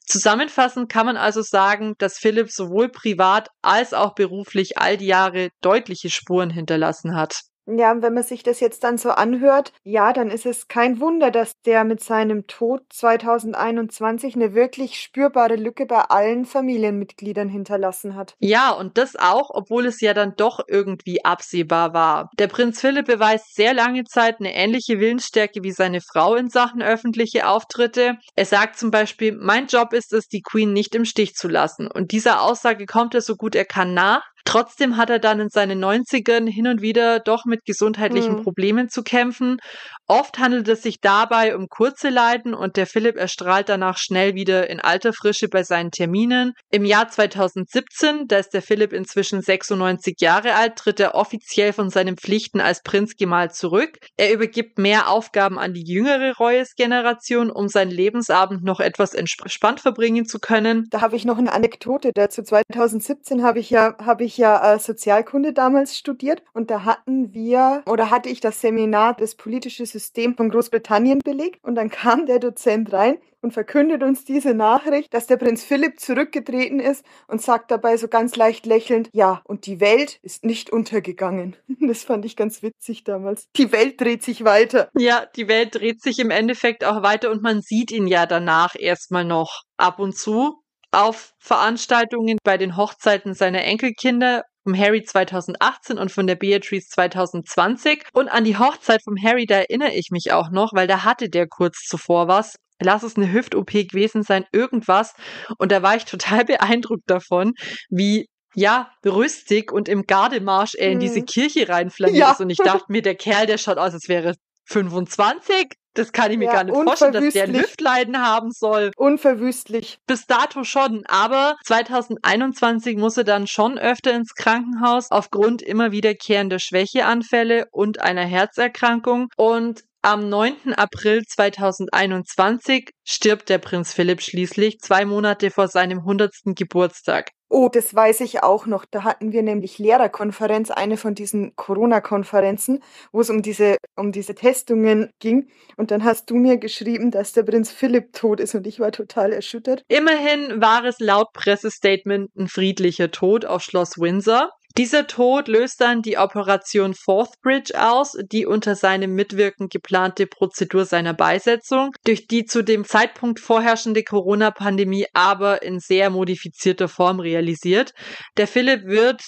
[0.07, 5.49] Zusammenfassend kann man also sagen, dass Philipp sowohl privat als auch beruflich all die Jahre
[5.63, 7.41] deutliche Spuren hinterlassen hat.
[7.71, 11.31] Ja, wenn man sich das jetzt dann so anhört, ja, dann ist es kein Wunder,
[11.31, 18.35] dass der mit seinem Tod 2021 eine wirklich spürbare Lücke bei allen Familienmitgliedern hinterlassen hat.
[18.39, 22.31] Ja, und das auch, obwohl es ja dann doch irgendwie absehbar war.
[22.39, 26.83] Der Prinz Philipp beweist sehr lange Zeit eine ähnliche Willensstärke wie seine Frau in Sachen
[26.83, 28.17] öffentliche Auftritte.
[28.35, 31.87] Er sagt zum Beispiel, mein Job ist es, die Queen nicht im Stich zu lassen.
[31.87, 34.23] Und dieser Aussage kommt er so gut er kann nach.
[34.49, 38.43] Trotzdem hat er dann in seinen 90ern hin und wieder doch mit gesundheitlichen mhm.
[38.45, 39.59] Problemen zu kämpfen.
[40.07, 44.71] Oft handelt es sich dabei um kurze Leiden und der Philipp erstrahlt danach schnell wieder
[44.71, 46.55] in alter Frische bei seinen Terminen.
[46.71, 51.91] Im Jahr 2017, da ist der Philipp inzwischen 96 Jahre alt, tritt er offiziell von
[51.91, 53.99] seinen Pflichten als Prinzgemahl zurück.
[54.17, 60.25] Er übergibt mehr Aufgaben an die jüngere Royals-Generation, um seinen Lebensabend noch etwas entspannt verbringen
[60.25, 60.87] zu können.
[60.89, 62.43] Da habe ich noch eine Anekdote dazu.
[62.43, 67.83] 2017 habe ich ja, habe ich ja äh, Sozialkunde damals studiert und da hatten wir
[67.87, 72.39] oder hatte ich das Seminar das politische System von Großbritannien belegt und dann kam der
[72.39, 77.71] Dozent rein und verkündet uns diese Nachricht, dass der Prinz Philipp zurückgetreten ist und sagt
[77.71, 81.57] dabei so ganz leicht lächelnd, ja, und die Welt ist nicht untergegangen.
[81.89, 83.47] Das fand ich ganz witzig damals.
[83.57, 84.91] Die Welt dreht sich weiter.
[84.99, 88.75] Ja, die Welt dreht sich im Endeffekt auch weiter und man sieht ihn ja danach
[88.79, 95.99] erstmal noch ab und zu auf Veranstaltungen bei den Hochzeiten seiner Enkelkinder vom Harry 2018
[95.99, 98.05] und von der Beatrice 2020.
[98.13, 101.29] Und an die Hochzeit vom Harry, da erinnere ich mich auch noch, weil da hatte
[101.29, 102.57] der kurz zuvor was.
[102.81, 105.15] Lass es eine Hüft-OP gewesen sein, irgendwas.
[105.59, 107.55] Und da war ich total beeindruckt davon,
[107.89, 112.33] wie ja, rüstig und im Gardemarsch er in diese Kirche reinflammiert ja.
[112.33, 112.41] ist.
[112.41, 115.75] Und ich dachte mir, der Kerl, der schaut aus, als wäre 25.
[115.95, 118.93] Das kann ich mir ja, gar nicht vorstellen, dass der Lüftleiden haben soll.
[118.97, 119.99] Unverwüstlich.
[120.07, 121.05] Bis dato schon.
[121.07, 128.25] Aber 2021 muss er dann schon öfter ins Krankenhaus aufgrund immer wiederkehrender Schwächeanfälle und einer
[128.25, 129.29] Herzerkrankung.
[129.37, 130.75] Und am 9.
[130.75, 136.31] April 2021 stirbt der Prinz Philipp schließlich, zwei Monate vor seinem 100.
[136.55, 137.31] Geburtstag.
[137.51, 138.85] Oh, das weiß ich auch noch.
[138.85, 144.35] Da hatten wir nämlich Lehrerkonferenz, eine von diesen Corona-Konferenzen, wo es um diese, um diese
[144.35, 145.49] Testungen ging.
[145.77, 148.93] Und dann hast du mir geschrieben, dass der Prinz Philipp tot ist und ich war
[148.93, 149.83] total erschüttert.
[149.89, 154.51] Immerhin war es laut Pressestatement ein friedlicher Tod auf Schloss Windsor.
[154.79, 161.15] Dieser Tod löst dann die Operation Forthbridge aus, die unter seinem Mitwirken geplante Prozedur seiner
[161.15, 167.93] Beisetzung, durch die zu dem Zeitpunkt vorherrschende Corona-Pandemie aber in sehr modifizierter Form realisiert.
[168.37, 169.21] Der Philipp wird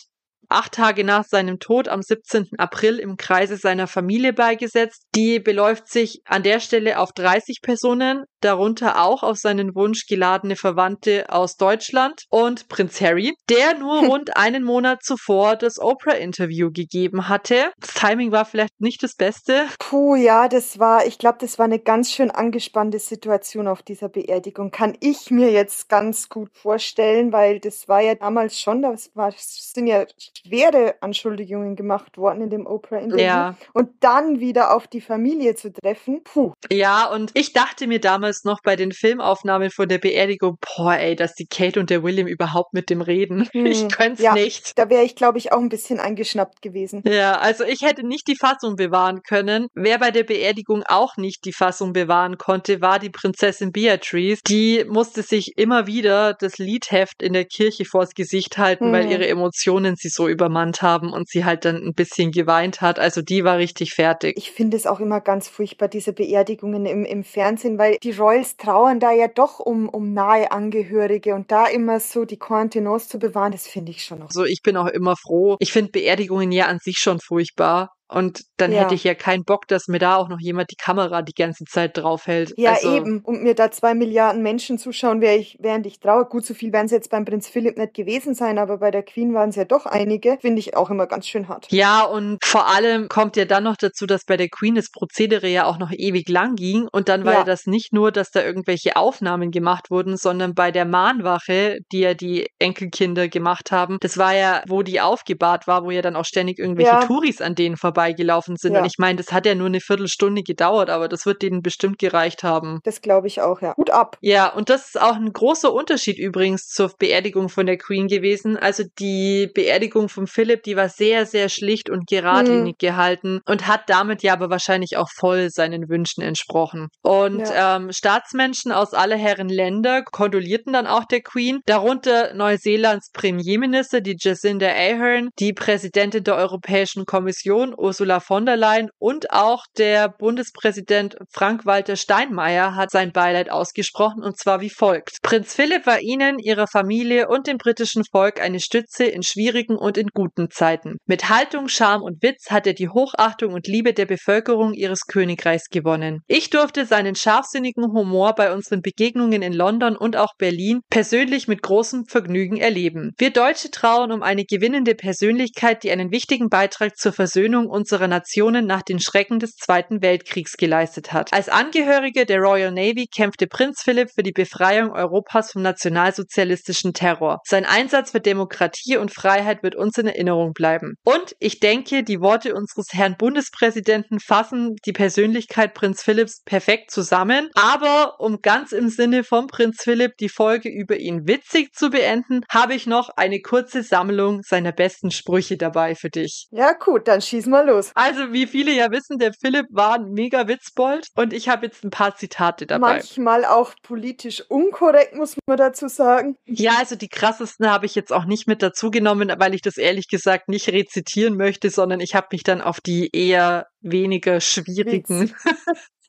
[0.48, 2.50] acht Tage nach seinem Tod am 17.
[2.58, 5.02] April im Kreise seiner Familie beigesetzt.
[5.16, 10.56] Die beläuft sich an der Stelle auf 30 Personen, darunter auch auf seinen Wunsch geladene
[10.56, 17.28] Verwandte aus Deutschland und Prinz Harry, der nur rund einen Monat zuvor das Oprah-Interview gegeben
[17.28, 17.72] hatte.
[17.80, 19.66] Das Timing war vielleicht nicht das Beste.
[19.78, 24.08] Puh, ja, das war, ich glaube, das war eine ganz schön angespannte Situation auf dieser
[24.08, 24.70] Beerdigung.
[24.70, 29.30] Kann ich mir jetzt ganz gut vorstellen, weil das war ja damals schon, das, war,
[29.30, 30.04] das sind ja
[30.46, 33.24] schwere Anschuldigungen gemacht worden in dem Oprah-Interview.
[33.24, 33.56] Ja.
[33.72, 36.52] Und dann wieder auf die Familie zu treffen, puh.
[36.70, 41.16] Ja, und ich dachte mir damals noch bei den Filmaufnahmen von der Beerdigung, boah, ey,
[41.16, 43.48] dass die Kate und der William überhaupt mit dem reden.
[43.60, 43.66] Hm.
[43.66, 44.78] Ich könnte es ja, nicht.
[44.78, 47.02] Da wäre ich, glaube ich, auch ein bisschen eingeschnappt gewesen.
[47.04, 49.66] Ja, also ich hätte nicht die Fassung bewahren können.
[49.74, 54.40] Wer bei der Beerdigung auch nicht die Fassung bewahren konnte, war die Prinzessin Beatrice.
[54.46, 58.92] Die musste sich immer wieder das Liedheft in der Kirche vors Gesicht halten, hm.
[58.92, 62.98] weil ihre Emotionen sie so übermannt haben und sie halt dann ein bisschen geweint hat.
[62.98, 64.36] Also die war richtig fertig.
[64.36, 68.56] Ich finde es auch immer ganz furchtbar, diese Beerdigungen im, im Fernsehen, weil die Royals
[68.56, 73.18] trauern da ja doch um, um nahe Angehörige und da immer so die Contenance zu
[73.18, 74.30] bewahren, das finde ich schon noch.
[74.30, 75.56] So, ich bin auch immer froh.
[75.58, 77.90] Ich finde Beerdigungen ja an sich schon furchtbar.
[78.10, 78.80] Und dann ja.
[78.80, 81.64] hätte ich ja keinen Bock, dass mir da auch noch jemand die Kamera die ganze
[81.64, 82.52] Zeit draufhält.
[82.56, 83.20] Ja, also, eben.
[83.20, 86.24] Und mir da zwei Milliarden Menschen zuschauen, während ich traue.
[86.24, 89.02] Gut, so viel werden es jetzt beim Prinz Philipp nicht gewesen sein, aber bei der
[89.02, 90.38] Queen waren es ja doch einige.
[90.40, 91.66] Finde ich auch immer ganz schön hart.
[91.70, 95.48] Ja, und vor allem kommt ja dann noch dazu, dass bei der Queen das Prozedere
[95.48, 96.88] ja auch noch ewig lang ging.
[96.90, 100.54] Und dann war ja, ja das nicht nur, dass da irgendwelche Aufnahmen gemacht wurden, sondern
[100.54, 105.66] bei der Mahnwache, die ja die Enkelkinder gemacht haben, das war ja, wo die aufgebahrt
[105.66, 107.00] war, wo ja dann auch ständig irgendwelche ja.
[107.00, 108.74] Touris an denen vorbei vorbeigelaufen sind.
[108.74, 108.80] Ja.
[108.80, 111.98] Und ich meine, das hat ja nur eine Viertelstunde gedauert, aber das wird denen bestimmt
[111.98, 112.80] gereicht haben.
[112.84, 113.74] Das glaube ich auch, ja.
[113.74, 114.16] Gut ab.
[114.20, 118.56] Ja, und das ist auch ein großer Unterschied übrigens zur Beerdigung von der Queen gewesen.
[118.56, 122.88] Also die Beerdigung von Philipp, die war sehr, sehr schlicht und geradlinig hm.
[122.88, 126.88] gehalten und hat damit ja aber wahrscheinlich auch voll seinen Wünschen entsprochen.
[127.02, 127.76] Und ja.
[127.76, 134.16] ähm, Staatsmenschen aus aller Herren Länder kondolierten dann auch der Queen, darunter Neuseelands Premierminister, die
[134.18, 141.16] Jacinda Ahern, die Präsidentin der Europäischen Kommission, Ursula von der Leyen und auch der Bundespräsident
[141.28, 145.18] Frank-Walter Steinmeier hat sein Beileid ausgesprochen und zwar wie folgt.
[145.22, 149.98] Prinz Philipp war ihnen, ihrer Familie und dem britischen Volk eine Stütze in schwierigen und
[149.98, 150.98] in guten Zeiten.
[151.06, 155.68] Mit Haltung, Charme und Witz hat er die Hochachtung und Liebe der Bevölkerung ihres Königreichs
[155.68, 156.20] gewonnen.
[156.28, 161.60] Ich durfte seinen scharfsinnigen Humor bei unseren Begegnungen in London und auch Berlin persönlich mit
[161.62, 163.14] großem Vergnügen erleben.
[163.18, 168.66] Wir Deutsche trauern um eine gewinnende Persönlichkeit, die einen wichtigen Beitrag zur Versöhnung unserer Nationen
[168.66, 171.32] nach den Schrecken des Zweiten Weltkriegs geleistet hat.
[171.32, 177.38] Als Angehöriger der Royal Navy kämpfte Prinz Philipp für die Befreiung Europas vom nationalsozialistischen Terror.
[177.46, 180.96] Sein Einsatz für Demokratie und Freiheit wird uns in Erinnerung bleiben.
[181.04, 187.48] Und ich denke, die Worte unseres Herrn Bundespräsidenten fassen die Persönlichkeit Prinz Philipps perfekt zusammen.
[187.54, 192.42] Aber um ganz im Sinne von Prinz Philipp die Folge über ihn witzig zu beenden,
[192.50, 196.46] habe ich noch eine kurze Sammlung seiner besten Sprüche dabei für dich.
[196.50, 197.90] Ja, gut, dann schieß mal los.
[197.94, 201.84] Also, wie viele ja wissen, der Philipp war ein mega Witzbold und ich habe jetzt
[201.84, 202.94] ein paar Zitate dabei.
[202.94, 206.36] Manchmal auch politisch unkorrekt, muss man dazu sagen.
[206.46, 209.76] Ja, also die krassesten habe ich jetzt auch nicht mit dazu genommen, weil ich das
[209.76, 215.34] ehrlich gesagt nicht rezitieren möchte, sondern ich habe mich dann auf die eher weniger schwierigen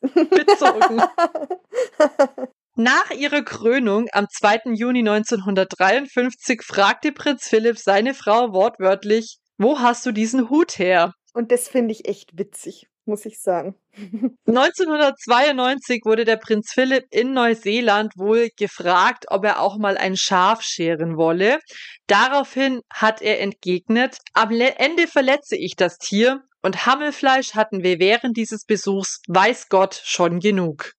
[0.00, 1.02] bezogen.
[2.74, 4.72] Nach ihrer Krönung am 2.
[4.72, 11.12] Juni 1953 fragte Prinz Philipp seine Frau wortwörtlich, wo hast du diesen Hut her?
[11.32, 13.74] Und das finde ich echt witzig, muss ich sagen.
[14.46, 20.62] 1992 wurde der Prinz Philipp in Neuseeland wohl gefragt, ob er auch mal ein Schaf
[20.62, 21.58] scheren wolle.
[22.06, 28.36] Daraufhin hat er entgegnet, am Ende verletze ich das Tier und Hammelfleisch hatten wir während
[28.36, 30.92] dieses Besuchs, weiß Gott, schon genug.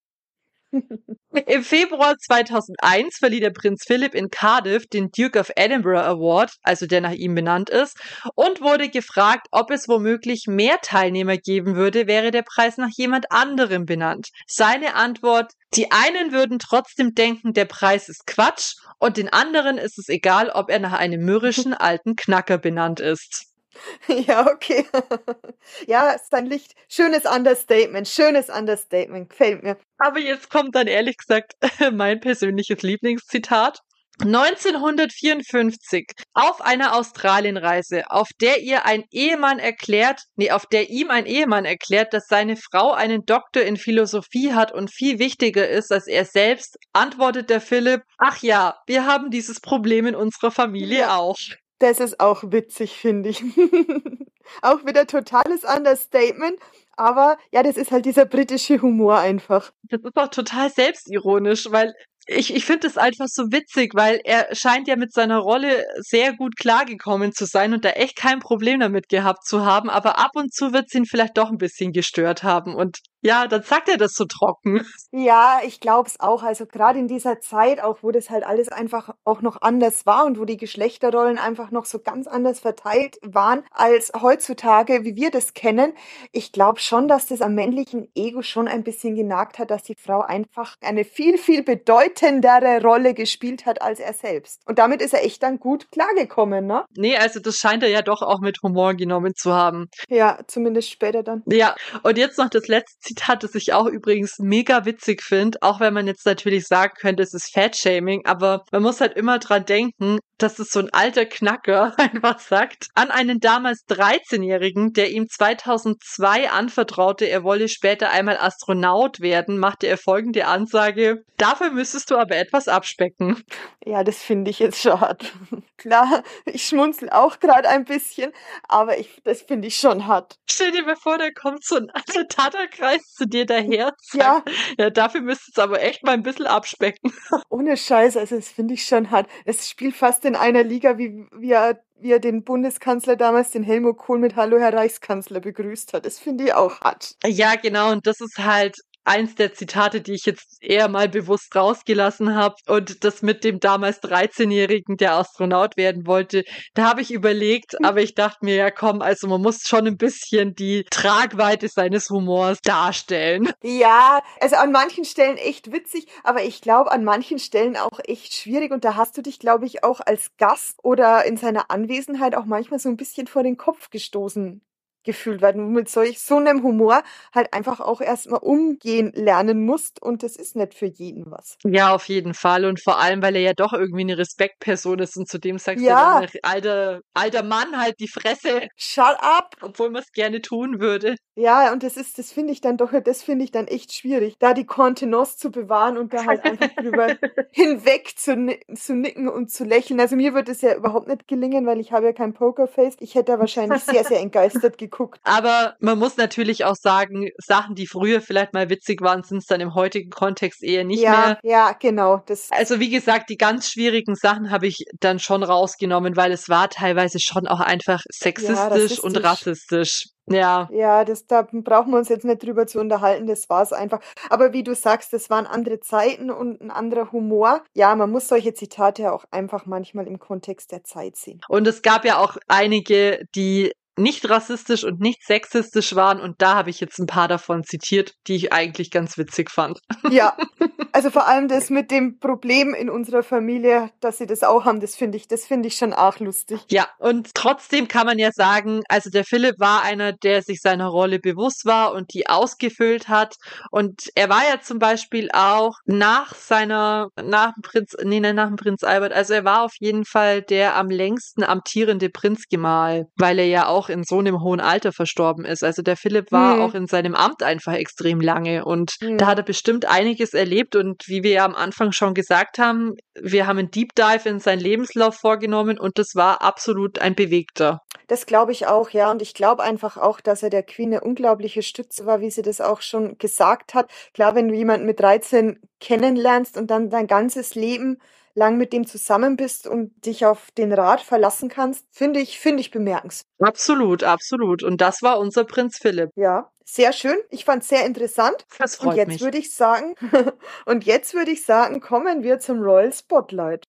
[1.48, 6.86] Im Februar 2001 verlieh der Prinz Philipp in Cardiff den Duke of Edinburgh Award, also
[6.86, 7.98] der nach ihm benannt ist,
[8.36, 13.32] und wurde gefragt, ob es womöglich mehr Teilnehmer geben würde, wäre der Preis nach jemand
[13.32, 14.30] anderem benannt.
[14.48, 20.00] Seine Antwort, die einen würden trotzdem denken, der Preis ist Quatsch, und den anderen ist
[20.00, 23.53] es egal, ob er nach einem mürrischen alten Knacker benannt ist.
[24.08, 24.86] Ja, okay.
[25.88, 26.74] Ja, ist ein Licht.
[26.88, 29.78] Schönes Understatement, schönes Understatement, gefällt mir.
[29.98, 31.54] Aber jetzt kommt dann ehrlich gesagt
[31.94, 33.80] mein persönliches Lieblingszitat.
[34.22, 41.26] 1954 auf einer Australienreise, auf der ihr ein Ehemann erklärt, nee, auf der ihm ein
[41.26, 46.06] Ehemann erklärt, dass seine Frau einen Doktor in Philosophie hat und viel wichtiger ist als
[46.06, 51.40] er selbst, antwortet der Philipp, ach ja, wir haben dieses Problem in unserer Familie auch.
[51.84, 53.44] Das ist auch witzig, finde ich.
[54.62, 56.58] auch wieder totales Understatement.
[56.96, 59.70] Aber ja, das ist halt dieser britische Humor einfach.
[59.90, 61.94] Das ist auch total selbstironisch, weil
[62.26, 66.32] ich, ich finde es einfach so witzig, weil er scheint ja mit seiner Rolle sehr
[66.32, 70.32] gut klargekommen zu sein und da echt kein Problem damit gehabt zu haben, aber ab
[70.36, 73.90] und zu wird es ihn vielleicht doch ein bisschen gestört haben und ja, dann sagt
[73.90, 74.86] er das so trocken.
[75.12, 76.44] Ja, ich glaube es auch.
[76.44, 80.26] Also gerade in dieser Zeit, auch wo das halt alles einfach auch noch anders war
[80.26, 85.32] und wo die Geschlechterrollen einfach noch so ganz anders verteilt waren als heutzutage, wie wir
[85.32, 85.94] das kennen.
[86.32, 89.96] Ich glaube schon, dass das am männlichen Ego schon ein bisschen genagt hat, dass die
[89.96, 94.62] Frau einfach eine viel, viel bedeutendere Rolle gespielt hat als er selbst.
[94.66, 96.86] Und damit ist er echt dann gut klargekommen, ne?
[96.98, 99.88] Nee, also das scheint er ja doch auch mit Humor genommen zu haben.
[100.10, 101.44] Ja, zumindest später dann.
[101.46, 105.80] Ja, und jetzt noch das letzte Zitat, das ich auch übrigens mega witzig finde, auch
[105.80, 109.66] wenn man jetzt natürlich sagen könnte, es ist Fat-Shaming, aber man muss halt immer dran
[109.66, 115.28] denken, dass es so ein alter Knacker einfach sagt, an einen damals 13-Jährigen, der ihm
[115.30, 122.18] 2002 anvertraute, er wolle später einmal Astronaut werden, machte er folgende Ansage, dafür müsstest du
[122.18, 123.44] aber etwas abspecken.
[123.86, 125.26] Ja, das finde ich jetzt schade.
[125.78, 128.32] Klar, ich schmunzel auch gerade ein bisschen,
[128.68, 130.38] aber ich, das finde ich schon hart.
[130.50, 133.94] Stell dir mal vor, da kommt so ein alter Tatterkreis zu dir daher.
[134.14, 134.44] Ja.
[134.78, 137.12] Ja, dafür müsstest du aber echt mal ein bisschen abspecken.
[137.50, 139.28] Ohne Scheiß, also das finde ich schon hart.
[139.46, 143.64] Es spielt fast in einer Liga, wie, wie er wie er den Bundeskanzler damals, den
[143.64, 146.06] Helmut Kohl, mit Hallo Herr Reichskanzler begrüßt hat.
[146.06, 147.16] Das finde ich auch hart.
[147.26, 147.92] Ja, genau.
[147.92, 152.56] Und das ist halt eins der Zitate, die ich jetzt eher mal bewusst rausgelassen habe.
[152.68, 158.02] Und das mit dem damals 13-Jährigen, der Astronaut werden wollte, da habe ich überlegt, aber
[158.02, 162.60] ich dachte mir, ja komm, also man muss schon ein bisschen die Tragweite seines Humors
[162.64, 163.52] darstellen.
[163.62, 168.34] Ja, also an manchen Stellen echt witzig, aber ich glaube an manchen Stellen auch echt
[168.34, 168.72] schwierig.
[168.72, 172.46] Und da hast du dich, glaube ich, auch als Gast oder in seiner Anwesenheit auch
[172.46, 174.62] manchmal so ein bisschen vor den Kopf gestoßen
[175.04, 180.02] gefühlt, weil du mit solch so einem Humor halt einfach auch erstmal umgehen lernen musst
[180.02, 181.58] und das ist nicht für jeden was.
[181.64, 185.18] Ja, auf jeden Fall und vor allem, weil er ja doch irgendwie eine Respektperson ist
[185.18, 186.22] und zudem sagst ja.
[186.22, 188.68] du, alter, alter Mann, halt die Fresse.
[188.76, 189.56] Shut up!
[189.62, 191.16] Obwohl man es gerne tun würde.
[191.36, 194.36] Ja, und das ist, das finde ich dann doch, das finde ich dann echt schwierig,
[194.38, 197.08] da die Kontenance zu bewahren und da halt einfach drüber
[197.52, 198.36] hinweg zu,
[198.76, 200.00] zu nicken und zu lächeln.
[200.00, 202.98] Also mir wird es ja überhaupt nicht gelingen, weil ich habe ja kein Pokerface.
[203.00, 204.93] Ich hätte da wahrscheinlich sehr, sehr entgeistert geguckt.
[205.24, 209.46] Aber man muss natürlich auch sagen, Sachen, die früher vielleicht mal witzig waren, sind es
[209.46, 211.40] dann im heutigen Kontext eher nicht ja, mehr.
[211.44, 212.22] Ja, genau.
[212.26, 216.50] Das also wie gesagt, die ganz schwierigen Sachen habe ich dann schon rausgenommen, weil es
[216.50, 220.06] war teilweise schon auch einfach sexistisch ja, und rassistisch.
[220.28, 220.70] Ja.
[220.72, 224.00] Ja, das, da brauchen wir uns jetzt nicht drüber zu unterhalten, das war es einfach.
[224.30, 227.62] Aber wie du sagst, das waren andere Zeiten und ein anderer Humor.
[227.74, 231.42] Ja, man muss solche Zitate auch einfach manchmal im Kontext der Zeit sehen.
[231.50, 236.20] Und es gab ja auch einige, die nicht rassistisch und nicht sexistisch waren.
[236.20, 239.80] Und da habe ich jetzt ein paar davon zitiert, die ich eigentlich ganz witzig fand.
[240.10, 240.36] Ja,
[240.92, 244.80] also vor allem das mit dem Problem in unserer Familie, dass sie das auch haben,
[244.80, 246.60] das finde ich, das finde ich schon auch lustig.
[246.70, 250.88] Ja, und trotzdem kann man ja sagen, also der Philipp war einer, der sich seiner
[250.88, 253.36] Rolle bewusst war und die ausgefüllt hat.
[253.72, 258.56] Und er war ja zum Beispiel auch nach seiner, nach dem Prinz, nee, nach dem
[258.56, 263.48] Prinz Albert, also er war auf jeden Fall der am längsten amtierende Prinzgemahl, weil er
[263.48, 265.64] ja auch auch in so einem hohen Alter verstorben ist.
[265.64, 266.62] Also der Philipp war mhm.
[266.62, 269.18] auch in seinem Amt einfach extrem lange und mhm.
[269.18, 272.94] da hat er bestimmt einiges erlebt und wie wir ja am Anfang schon gesagt haben,
[273.22, 277.80] wir haben einen Deep Dive in seinen Lebenslauf vorgenommen und das war absolut ein bewegter.
[278.08, 279.12] Das glaube ich auch, ja.
[279.12, 282.42] Und ich glaube einfach auch, dass er der Queen eine unglaubliche Stütze war, wie sie
[282.42, 283.90] das auch schon gesagt hat.
[284.14, 287.98] Klar, wenn du jemanden mit 13 kennenlernst und dann dein ganzes Leben
[288.36, 292.62] lang mit dem zusammen bist und dich auf den Rat verlassen kannst, finde ich, finde
[292.62, 293.28] ich bemerkenswert.
[293.40, 294.64] Absolut, absolut.
[294.64, 296.10] Und das war unser Prinz Philipp.
[296.16, 297.18] Ja, sehr schön.
[297.30, 298.46] Ich fand es sehr interessant.
[298.58, 299.22] Das freut und jetzt mich.
[299.22, 299.96] würde ich sagen,
[300.66, 303.68] und jetzt würde ich sagen, kommen wir zum Royal Spotlight.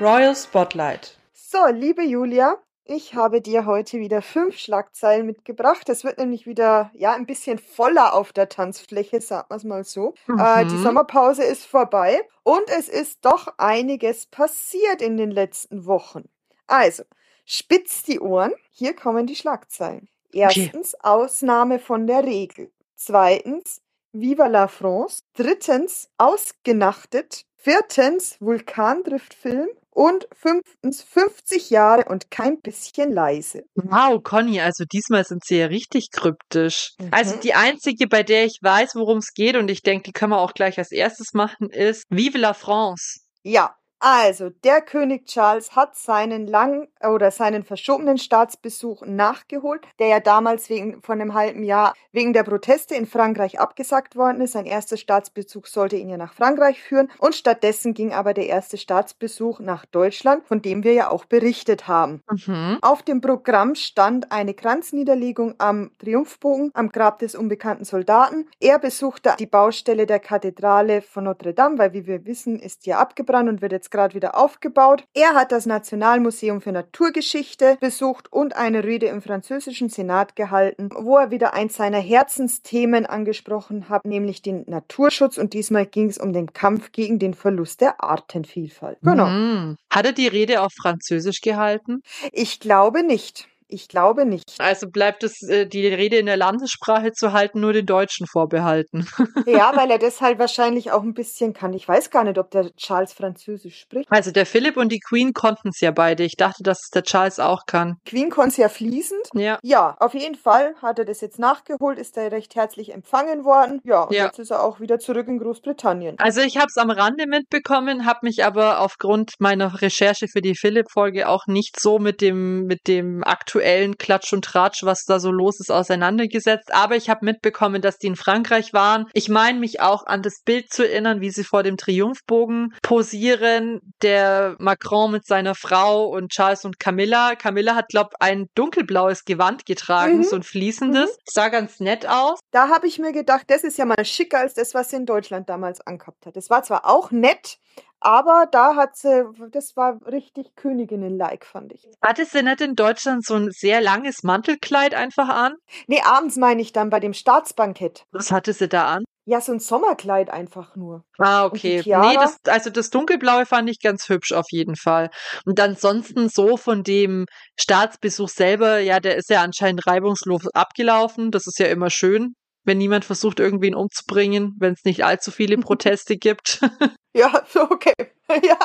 [0.00, 1.16] Royal Spotlight.
[1.32, 5.88] So, liebe Julia, ich habe dir heute wieder fünf Schlagzeilen mitgebracht.
[5.88, 9.84] Es wird nämlich wieder ja ein bisschen voller auf der Tanzfläche, sagen wir es mal
[9.84, 10.14] so.
[10.26, 10.38] Mhm.
[10.38, 10.82] Äh, die mhm.
[10.82, 16.28] Sommerpause ist vorbei und es ist doch einiges passiert in den letzten Wochen.
[16.66, 17.04] Also,
[17.46, 18.52] spitz die Ohren.
[18.70, 20.08] Hier kommen die Schlagzeilen.
[20.32, 21.08] Erstens, okay.
[21.08, 22.70] Ausnahme von der Regel.
[22.96, 23.80] Zweitens,
[24.12, 25.22] Viva la France.
[25.34, 27.46] Drittens, ausgenachtet.
[27.56, 29.68] Viertens, Vulkandriftfilm.
[29.94, 33.62] Und fünftens, 50 Jahre und kein bisschen leise.
[33.76, 36.94] Wow, Conny, also diesmal sind sie ja richtig kryptisch.
[36.98, 37.08] Mhm.
[37.12, 40.32] Also die einzige, bei der ich weiß, worum es geht, und ich denke, die können
[40.32, 43.20] wir auch gleich als erstes machen, ist Vive la France.
[43.44, 50.20] Ja, also, der König Charles hat seinen lang oder seinen verschobenen Staatsbesuch nachgeholt, der ja
[50.20, 54.52] damals wegen von einem halben Jahr wegen der Proteste in Frankreich abgesagt worden ist.
[54.52, 58.76] Sein erster Staatsbesuch sollte ihn ja nach Frankreich führen und stattdessen ging aber der erste
[58.76, 62.22] Staatsbesuch nach Deutschland, von dem wir ja auch berichtet haben.
[62.30, 62.78] Mhm.
[62.82, 68.48] Auf dem Programm stand eine Kranzniederlegung am Triumphbogen am Grab des unbekannten Soldaten.
[68.60, 72.98] Er besuchte die Baustelle der Kathedrale von Notre Dame, weil wie wir wissen, ist hier
[72.98, 75.04] abgebrannt und wird jetzt gerade wieder aufgebaut.
[75.14, 81.16] Er hat das Nationalmuseum für Naturgeschichte besucht und eine Rede im französischen Senat gehalten, wo
[81.16, 85.38] er wieder eins seiner Herzensthemen angesprochen hat, nämlich den Naturschutz.
[85.38, 88.98] Und diesmal ging es um den Kampf gegen den Verlust der Artenvielfalt.
[89.02, 89.26] Genau.
[89.26, 89.76] Mhm.
[89.90, 92.02] Hat er die Rede auf Französisch gehalten?
[92.32, 93.48] Ich glaube nicht.
[93.66, 94.44] Ich glaube nicht.
[94.58, 99.06] Also bleibt es, äh, die Rede in der Landessprache zu halten, nur den Deutschen vorbehalten.
[99.46, 101.72] ja, weil er das halt wahrscheinlich auch ein bisschen kann.
[101.72, 104.10] Ich weiß gar nicht, ob der Charles Französisch spricht.
[104.10, 106.24] Also der Philipp und die Queen konnten es ja beide.
[106.24, 107.96] Ich dachte, dass es der Charles auch kann.
[108.04, 109.28] Queen konnte es ja fließend.
[109.34, 109.58] Ja.
[109.62, 113.80] Ja, auf jeden Fall hat er das jetzt nachgeholt, ist er recht herzlich empfangen worden.
[113.84, 114.26] Ja, und ja.
[114.26, 116.18] jetzt ist er auch wieder zurück in Großbritannien.
[116.18, 120.54] Also ich habe es am Rande mitbekommen, habe mich aber aufgrund meiner Recherche für die
[120.54, 125.20] Philipp-Folge auch nicht so mit dem, mit dem aktuellen aktuellen Klatsch und Tratsch, was da
[125.20, 126.74] so los ist, auseinandergesetzt.
[126.74, 129.06] Aber ich habe mitbekommen, dass die in Frankreich waren.
[129.12, 133.80] Ich meine mich auch an das Bild zu erinnern, wie sie vor dem Triumphbogen posieren.
[134.02, 137.36] Der Macron mit seiner Frau und Charles und Camilla.
[137.36, 140.24] Camilla hat, glaube ein dunkelblaues Gewand getragen, mhm.
[140.24, 141.10] so ein fließendes.
[141.10, 141.22] Mhm.
[141.26, 142.40] Sah ganz nett aus.
[142.50, 145.06] Da habe ich mir gedacht, das ist ja mal schicker als das, was sie in
[145.06, 146.36] Deutschland damals angehabt hat.
[146.36, 147.58] Es war zwar auch nett,
[148.04, 151.88] aber da hat sie, das war richtig Königinnen-like, fand ich.
[152.02, 155.54] Hatte sie nicht in Deutschland so ein sehr langes Mantelkleid einfach an?
[155.86, 158.04] Nee, abends meine ich dann bei dem Staatsbankett.
[158.12, 159.04] Was hatte sie da an?
[159.26, 161.02] Ja, so ein Sommerkleid einfach nur.
[161.16, 161.82] Ah, okay.
[161.86, 165.08] Nee, das, also das dunkelblaue fand ich ganz hübsch auf jeden Fall.
[165.46, 167.24] Und ansonsten so von dem
[167.58, 171.30] Staatsbesuch selber, ja, der ist ja anscheinend reibungslos abgelaufen.
[171.30, 172.34] Das ist ja immer schön
[172.64, 176.60] wenn niemand versucht, irgendwen umzubringen, wenn es nicht allzu viele Proteste gibt.
[177.16, 177.92] Ja, okay.
[178.42, 178.58] ja.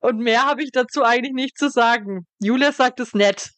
[0.00, 2.26] Und mehr habe ich dazu eigentlich nicht zu sagen.
[2.38, 3.52] Julia sagt es nett.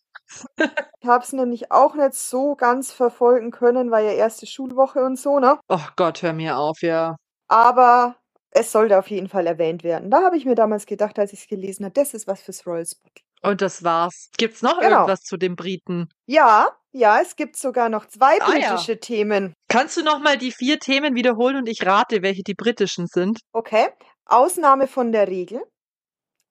[1.01, 5.19] ich habe es nämlich auch nicht so ganz verfolgen können, weil ja erste Schulwoche und
[5.19, 5.59] so, ne?
[5.69, 7.17] Oh Gott, hör mir auf, ja.
[7.49, 8.15] Aber
[8.53, 10.09] es sollte auf jeden Fall erwähnt werden.
[10.09, 12.65] Da habe ich mir damals gedacht, als ich es gelesen habe, das ist was fürs
[12.65, 13.11] Royal Spot.
[13.43, 14.31] Und das war's.
[14.37, 14.91] Gibt's noch genau.
[14.91, 16.09] irgendwas zu den Briten?
[16.27, 18.99] Ja, ja, es gibt sogar noch zwei ah, britische ja.
[18.99, 19.55] Themen.
[19.69, 23.41] Kannst du noch mal die vier Themen wiederholen und ich rate, welche die britischen sind?
[23.53, 23.89] Okay.
[24.27, 25.63] Ausnahme von der Regel.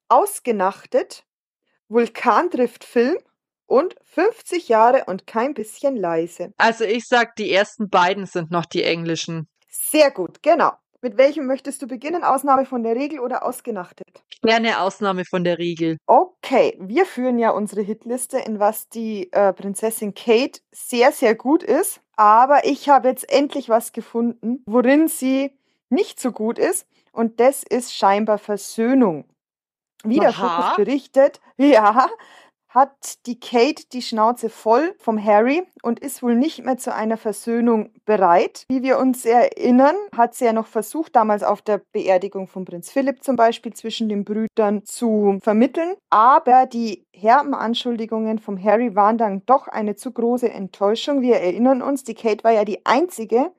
[0.09, 1.23] Ausgenachtet.
[1.87, 3.17] Vulkandriftfilm
[3.65, 6.53] und 50 Jahre und kein bisschen leise.
[6.57, 9.47] Also ich sag, die ersten beiden sind noch die englischen.
[9.69, 10.73] Sehr gut, genau.
[11.03, 12.23] Mit welchem möchtest du beginnen?
[12.23, 14.23] Ausnahme von der Regel oder ausgenachtet?
[14.43, 15.97] Gerne Ausnahme von der Regel.
[16.05, 21.63] Okay, wir führen ja unsere Hitliste, in was die äh, Prinzessin Kate sehr, sehr gut
[21.63, 22.01] ist.
[22.17, 25.57] Aber ich habe jetzt endlich was gefunden, worin sie
[25.89, 26.87] nicht so gut ist.
[27.11, 29.25] Und das ist scheinbar Versöhnung.
[30.03, 32.07] Wie der Fokus berichtet, ja,
[32.73, 37.17] hat die Kate die Schnauze voll vom Harry und ist wohl nicht mehr zu einer
[37.17, 38.65] Versöhnung bereit.
[38.69, 42.89] Wie wir uns erinnern, hat sie ja noch versucht, damals auf der Beerdigung von Prinz
[42.89, 45.95] Philipp zum Beispiel zwischen den Brüdern zu vermitteln.
[46.09, 51.21] Aber die herben Anschuldigungen vom Harry waren dann doch eine zu große Enttäuschung.
[51.21, 53.51] Wir erinnern uns, die Kate war ja die einzige,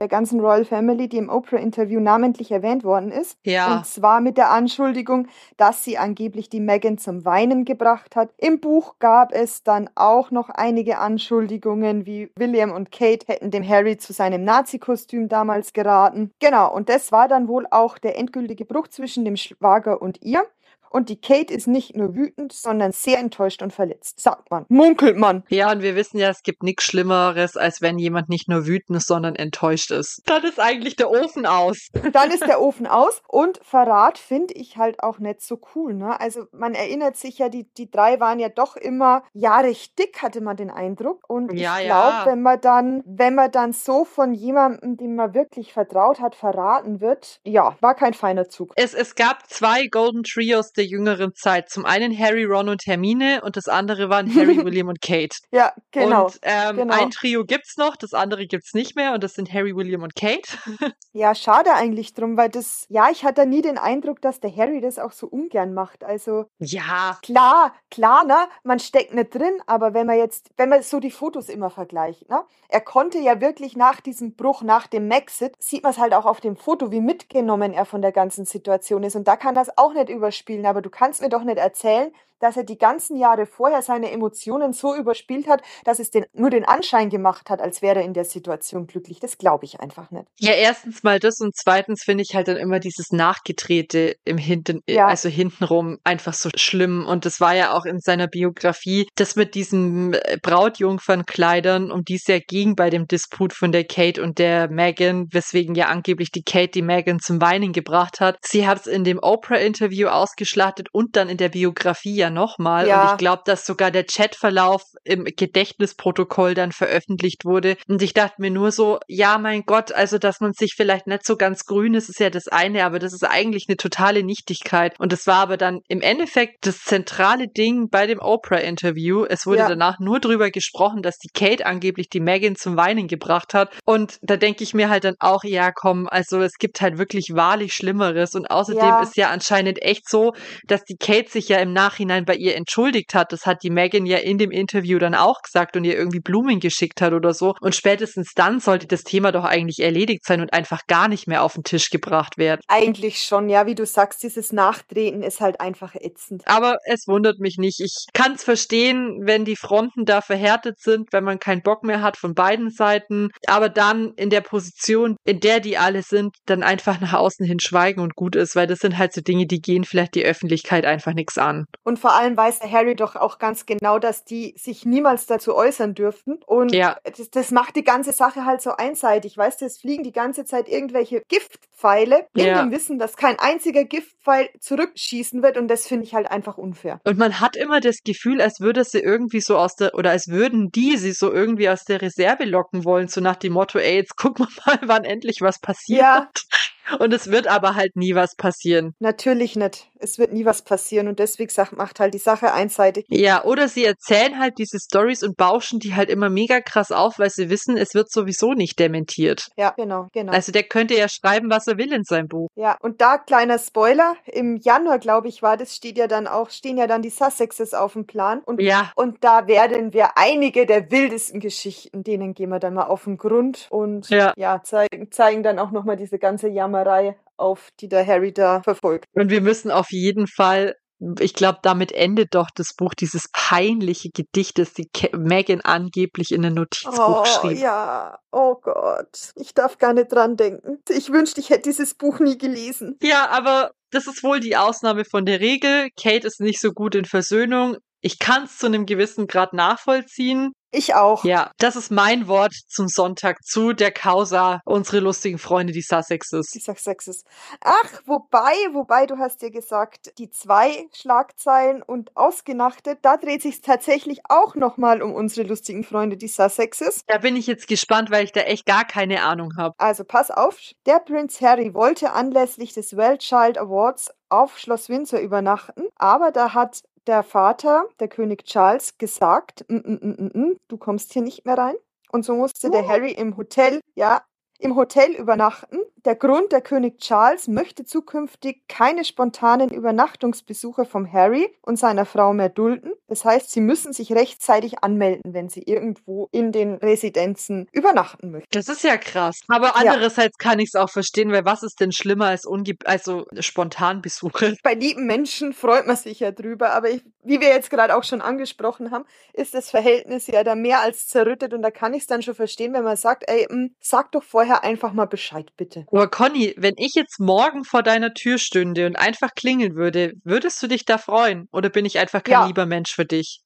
[0.00, 3.38] der ganzen Royal Family, die im Oprah-Interview namentlich erwähnt worden ist.
[3.44, 3.76] Ja.
[3.76, 5.28] Und zwar mit der Anschuldigung,
[5.58, 8.30] dass sie angeblich die Megan zum Weinen gebracht hat.
[8.38, 13.66] Im Buch gab es dann auch noch einige Anschuldigungen, wie William und Kate hätten dem
[13.68, 16.32] Harry zu seinem Nazi-Kostüm damals geraten.
[16.40, 20.46] Genau, und das war dann wohl auch der endgültige Bruch zwischen dem Schwager und ihr.
[20.90, 24.66] Und die Kate ist nicht nur wütend, sondern sehr enttäuscht und verletzt, sagt man.
[24.68, 25.44] Munkelt man.
[25.48, 28.98] Ja, und wir wissen ja, es gibt nichts Schlimmeres, als wenn jemand nicht nur wütend
[28.98, 30.20] ist, sondern enttäuscht ist.
[30.26, 31.88] Dann ist eigentlich der Ofen aus.
[32.12, 33.22] Dann ist der Ofen aus.
[33.28, 35.94] Und Verrat finde ich halt auch nicht so cool.
[35.94, 36.20] Ne?
[36.20, 40.22] Also man erinnert sich ja, die, die drei waren ja doch immer ja recht dick,
[40.22, 41.22] hatte man den Eindruck.
[41.28, 42.26] Und ja, ich glaube, ja.
[42.26, 47.00] wenn man dann, wenn man dann so von jemandem, dem man wirklich vertraut hat, verraten
[47.00, 48.72] wird, ja, war kein feiner Zug.
[48.74, 51.68] Es, es gab zwei Golden Trios, der jüngeren Zeit.
[51.68, 55.36] Zum einen Harry, Ron und Hermine und das andere waren Harry, William und Kate.
[55.50, 56.26] Ja, genau.
[56.26, 56.94] Und ähm, genau.
[56.94, 60.14] ein Trio gibt's noch, das andere gibt's nicht mehr und das sind Harry, William und
[60.14, 60.48] Kate.
[61.12, 64.80] ja, schade eigentlich drum, weil das, ja, ich hatte nie den Eindruck, dass der Harry
[64.80, 66.02] das auch so ungern macht.
[66.02, 70.82] Also ja, klar, klar, ne, man steckt nicht drin, aber wenn man jetzt, wenn man
[70.82, 75.08] so die Fotos immer vergleicht, ne, er konnte ja wirklich nach diesem Bruch, nach dem
[75.08, 78.46] Maxit, sieht man es halt auch auf dem Foto, wie mitgenommen er von der ganzen
[78.46, 81.58] Situation ist und da kann das auch nicht überspielen aber du kannst mir doch nicht
[81.58, 86.24] erzählen, dass er die ganzen Jahre vorher seine Emotionen so überspielt hat, dass es den,
[86.32, 89.20] nur den Anschein gemacht hat, als wäre er in der Situation glücklich.
[89.20, 90.26] Das glaube ich einfach nicht.
[90.38, 94.80] Ja, erstens mal das und zweitens finde ich halt dann immer dieses Nachgedrehte im Hinten,
[94.88, 95.06] ja.
[95.06, 97.06] also hintenrum einfach so schlimm.
[97.06, 102.14] Und das war ja auch in seiner Biografie, das mit diesen äh, Brautjungfernkleidern, um die
[102.14, 106.30] es ja ging bei dem Disput von der Kate und der Megan, weswegen ja angeblich
[106.30, 108.38] die Kate die Megan zum Weinen gebracht hat.
[108.42, 112.86] Sie hat es in dem Oprah-Interview ausgeschlachtet und dann in der Biografie ja nochmal.
[112.86, 113.02] Ja.
[113.02, 117.76] Und ich glaube, dass sogar der Chatverlauf im Gedächtnisprotokoll dann veröffentlicht wurde.
[117.88, 121.24] Und ich dachte mir nur so, ja, mein Gott, also dass man sich vielleicht nicht
[121.24, 124.98] so ganz grün ist, ist ja das eine, aber das ist eigentlich eine totale Nichtigkeit.
[124.98, 129.24] Und das war aber dann im Endeffekt das zentrale Ding bei dem Oprah-Interview.
[129.24, 129.68] Es wurde ja.
[129.68, 133.70] danach nur drüber gesprochen, dass die Kate angeblich die Megan zum Weinen gebracht hat.
[133.84, 137.34] Und da denke ich mir halt dann auch, ja, komm, also es gibt halt wirklich
[137.34, 138.34] wahrlich Schlimmeres.
[138.34, 139.02] Und außerdem ja.
[139.02, 140.32] ist ja anscheinend echt so,
[140.66, 143.32] dass die Kate sich ja im Nachhinein Nachhinein bei ihr entschuldigt hat.
[143.32, 146.60] Das hat die Megan ja in dem Interview dann auch gesagt und ihr irgendwie Blumen
[146.60, 147.54] geschickt hat oder so.
[147.60, 151.42] Und spätestens dann sollte das Thema doch eigentlich erledigt sein und einfach gar nicht mehr
[151.42, 152.60] auf den Tisch gebracht werden.
[152.68, 156.42] Eigentlich schon, ja, wie du sagst, dieses Nachtreten ist halt einfach ätzend.
[156.46, 157.80] Aber es wundert mich nicht.
[157.80, 162.02] Ich kann es verstehen, wenn die Fronten da verhärtet sind, wenn man keinen Bock mehr
[162.02, 163.28] hat von beiden Seiten.
[163.46, 167.60] Aber dann in der Position, in der die alle sind, dann einfach nach außen hin
[167.60, 170.84] schweigen und gut ist, weil das sind halt so Dinge, die gehen vielleicht die Öffentlichkeit
[170.84, 171.64] einfach nichts an.
[171.84, 175.54] Und vor allem weiß der Harry doch auch ganz genau, dass die sich niemals dazu
[175.54, 176.40] äußern dürfen.
[176.46, 176.96] Und ja.
[177.04, 179.36] das, das macht die ganze Sache halt so einseitig.
[179.36, 182.62] Weißt du, es fliegen die ganze Zeit irgendwelche Giftpfeile in ja.
[182.62, 185.56] dem Wissen, dass kein einziger Giftpfeil zurückschießen wird.
[185.56, 187.00] Und das finde ich halt einfach unfair.
[187.04, 190.28] Und man hat immer das Gefühl, als würde sie irgendwie so aus der, oder als
[190.28, 193.96] würden die sie so irgendwie aus der Reserve locken wollen, so nach dem Motto, ey,
[193.96, 196.00] jetzt gucken wir mal, wann endlich was passiert.
[196.00, 196.30] Ja.
[196.98, 198.94] Und es wird aber halt nie was passieren.
[198.98, 199.88] Natürlich nicht.
[199.98, 203.04] Es wird nie was passieren und deswegen sagt, macht halt die Sache einseitig.
[203.08, 207.18] Ja, oder sie erzählen halt diese Stories und bauschen die halt immer mega krass auf,
[207.18, 209.48] weil sie wissen, es wird sowieso nicht dementiert.
[209.56, 210.32] Ja, genau, genau.
[210.32, 212.48] Also der könnte ja schreiben, was er will in seinem Buch.
[212.54, 216.50] Ja, und da kleiner Spoiler, im Januar, glaube ich, war das, steht ja dann auch,
[216.50, 218.40] stehen ja dann die Sussexes auf dem Plan.
[218.40, 218.90] Und, ja.
[218.96, 223.18] und da werden wir einige der wildesten Geschichten, denen gehen wir dann mal auf den
[223.18, 227.88] Grund und ja, ja zeigen, zeigen dann auch nochmal diese ganze Jammer Jammerei auf, die
[227.88, 229.06] der Harry da verfolgt.
[229.12, 230.74] Und wir müssen auf jeden Fall
[231.18, 236.44] ich glaube, damit endet doch das Buch, dieses peinliche Gedicht, das die Megan angeblich in
[236.44, 237.58] ein Notizbuch oh, schrieb.
[237.58, 240.82] Ja, oh Gott, ich darf gar nicht dran denken.
[240.90, 242.98] Ich wünschte, ich hätte dieses Buch nie gelesen.
[243.02, 245.88] Ja, aber das ist wohl die Ausnahme von der Regel.
[245.98, 247.78] Kate ist nicht so gut in Versöhnung.
[248.02, 250.52] Ich kann es zu einem gewissen Grad nachvollziehen.
[250.72, 251.24] Ich auch.
[251.24, 256.46] Ja, das ist mein Wort zum Sonntag zu der Causa, unsere lustigen Freunde, die Sussexes.
[256.54, 257.24] Die Sussexes.
[257.60, 263.62] Ach, wobei, wobei, du hast ja gesagt, die zwei Schlagzeilen und ausgenachtet, da dreht sich
[263.62, 267.02] tatsächlich auch nochmal um unsere lustigen Freunde, die Sussexes.
[267.08, 269.74] Da bin ich jetzt gespannt, weil ich da echt gar keine Ahnung habe.
[269.78, 275.18] Also pass auf, der Prinz Harry wollte anlässlich des World Child Awards auf Schloss Windsor
[275.18, 281.12] übernachten, aber da hat der Vater, der König Charles, gesagt, mm, mm, mm, du kommst
[281.12, 281.74] hier nicht mehr rein.
[282.12, 284.22] Und so musste der Harry im Hotel, ja,
[284.58, 285.78] im Hotel übernachten.
[286.04, 292.32] Der Grund, der König Charles möchte zukünftig keine spontanen Übernachtungsbesuche vom Harry und seiner Frau
[292.32, 292.92] mehr dulden.
[293.08, 298.48] Das heißt, sie müssen sich rechtzeitig anmelden, wenn sie irgendwo in den Residenzen übernachten möchten.
[298.52, 299.40] Das ist ja krass.
[299.48, 300.50] Aber andererseits ja.
[300.50, 304.56] kann ich es auch verstehen, weil was ist denn schlimmer als unge also Spontanbesuche?
[304.62, 308.04] Bei lieben Menschen freut man sich ja drüber, aber ich, wie wir jetzt gerade auch
[308.04, 312.02] schon angesprochen haben, ist das Verhältnis ja da mehr als zerrüttet und da kann ich
[312.02, 315.06] es dann schon verstehen, wenn man sagt, ey, mh, sag doch vorher vorher einfach mal
[315.06, 315.84] Bescheid, bitte.
[315.92, 320.62] Aber Conny, wenn ich jetzt morgen vor deiner Tür stünde und einfach klingeln würde, würdest
[320.62, 321.48] du dich da freuen?
[321.52, 322.46] Oder bin ich einfach kein ja.
[322.46, 323.42] lieber Mensch für dich?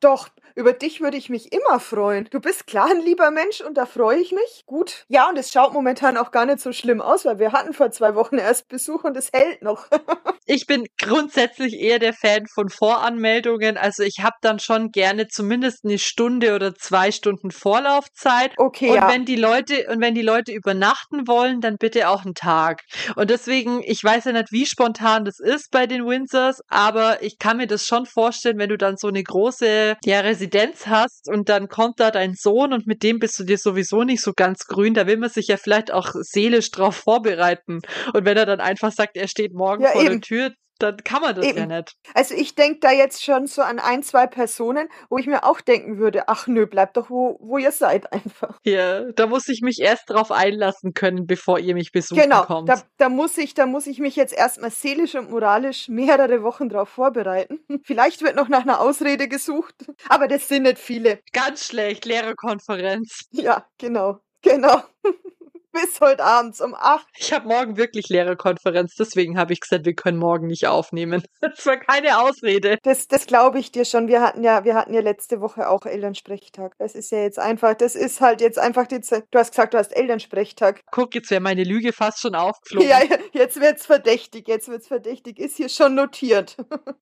[0.00, 0.28] Doch,
[0.58, 2.26] über dich würde ich mich immer freuen.
[2.32, 4.64] Du bist klar ein lieber Mensch und da freue ich mich.
[4.66, 5.04] Gut.
[5.06, 7.92] Ja, und es schaut momentan auch gar nicht so schlimm aus, weil wir hatten vor
[7.92, 9.86] zwei Wochen erst Besuch und es hält noch.
[10.46, 13.76] ich bin grundsätzlich eher der Fan von Voranmeldungen.
[13.76, 18.50] Also ich habe dann schon gerne zumindest eine Stunde oder zwei Stunden Vorlaufzeit.
[18.56, 18.90] Okay.
[18.90, 19.08] Und ja.
[19.08, 22.82] wenn die Leute und wenn die Leute übernachten wollen, dann bitte auch einen Tag.
[23.14, 27.38] Und deswegen, ich weiß ja nicht, wie spontan das ist bei den Windsors, aber ich
[27.38, 30.47] kann mir das schon vorstellen, wenn du dann so eine große ja, Residenz
[30.86, 34.22] hast und dann kommt da dein Sohn und mit dem bist du dir sowieso nicht
[34.22, 37.80] so ganz grün, da will man sich ja vielleicht auch seelisch drauf vorbereiten.
[38.14, 40.20] Und wenn er dann einfach sagt, er steht morgen ja, vor eben.
[40.20, 41.58] der Tür, dann kann man das Eben.
[41.58, 41.96] ja nicht.
[42.14, 45.60] Also ich denke da jetzt schon so an ein, zwei Personen, wo ich mir auch
[45.60, 48.58] denken würde, ach nö, bleibt doch wo, wo ihr seid einfach.
[48.64, 52.68] Ja, da muss ich mich erst drauf einlassen können, bevor ihr mich besuchen genau, kommt.
[52.68, 56.42] Genau, da, da, muss ich, da muss ich mich jetzt erstmal seelisch und moralisch mehrere
[56.42, 57.60] Wochen drauf vorbereiten.
[57.84, 59.74] Vielleicht wird noch nach einer Ausrede gesucht,
[60.08, 61.20] aber das sind nicht viele.
[61.32, 63.26] Ganz schlecht, Lehrerkonferenz.
[63.30, 64.82] Ja, genau, genau
[65.72, 67.06] bis heute abends um acht.
[67.16, 71.22] Ich habe morgen wirklich leere Konferenz, deswegen habe ich gesagt, wir können morgen nicht aufnehmen.
[71.40, 72.78] Das war keine Ausrede.
[72.82, 74.08] Das, das glaube ich dir schon.
[74.08, 76.74] Wir hatten ja, wir hatten ja letzte Woche auch Elternsprechtag.
[76.78, 79.24] Das ist ja jetzt einfach, das ist halt jetzt einfach die Zeit.
[79.30, 80.82] Du hast gesagt, du hast Elternsprechtag.
[80.90, 82.88] Guck, jetzt wäre meine Lüge fast schon aufgeflogen.
[82.88, 83.00] Ja,
[83.32, 84.48] jetzt wird's verdächtig.
[84.48, 85.38] Jetzt wird's verdächtig.
[85.38, 86.56] Ist hier schon notiert.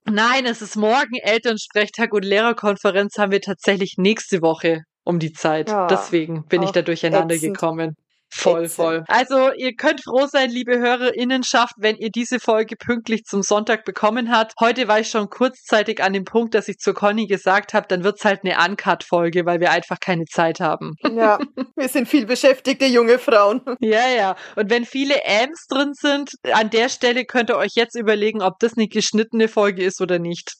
[0.05, 5.71] Nein, es ist morgen Elternsprechtag und Lehrerkonferenz haben wir tatsächlich nächste Woche um die Zeit.
[5.71, 7.55] Ja, Deswegen bin ich da durcheinander ätzend.
[7.55, 7.97] gekommen.
[8.31, 9.05] Voll, voll.
[9.09, 14.31] Also ihr könnt froh sein, liebe Hörerinnenschaft, wenn ihr diese Folge pünktlich zum Sonntag bekommen
[14.31, 14.55] habt.
[14.61, 18.05] Heute war ich schon kurzzeitig an dem Punkt, dass ich zu Conny gesagt habe, dann
[18.05, 20.95] wird's halt eine Uncut-Folge, weil wir einfach keine Zeit haben.
[21.11, 21.39] Ja,
[21.77, 23.63] wir sind viel beschäftigte junge Frauen.
[23.81, 24.37] Ja, ja.
[24.57, 28.59] Und wenn viele Ams drin sind, an der Stelle könnt ihr euch jetzt überlegen, ob
[28.59, 30.53] das eine geschnittene Folge ist oder nicht.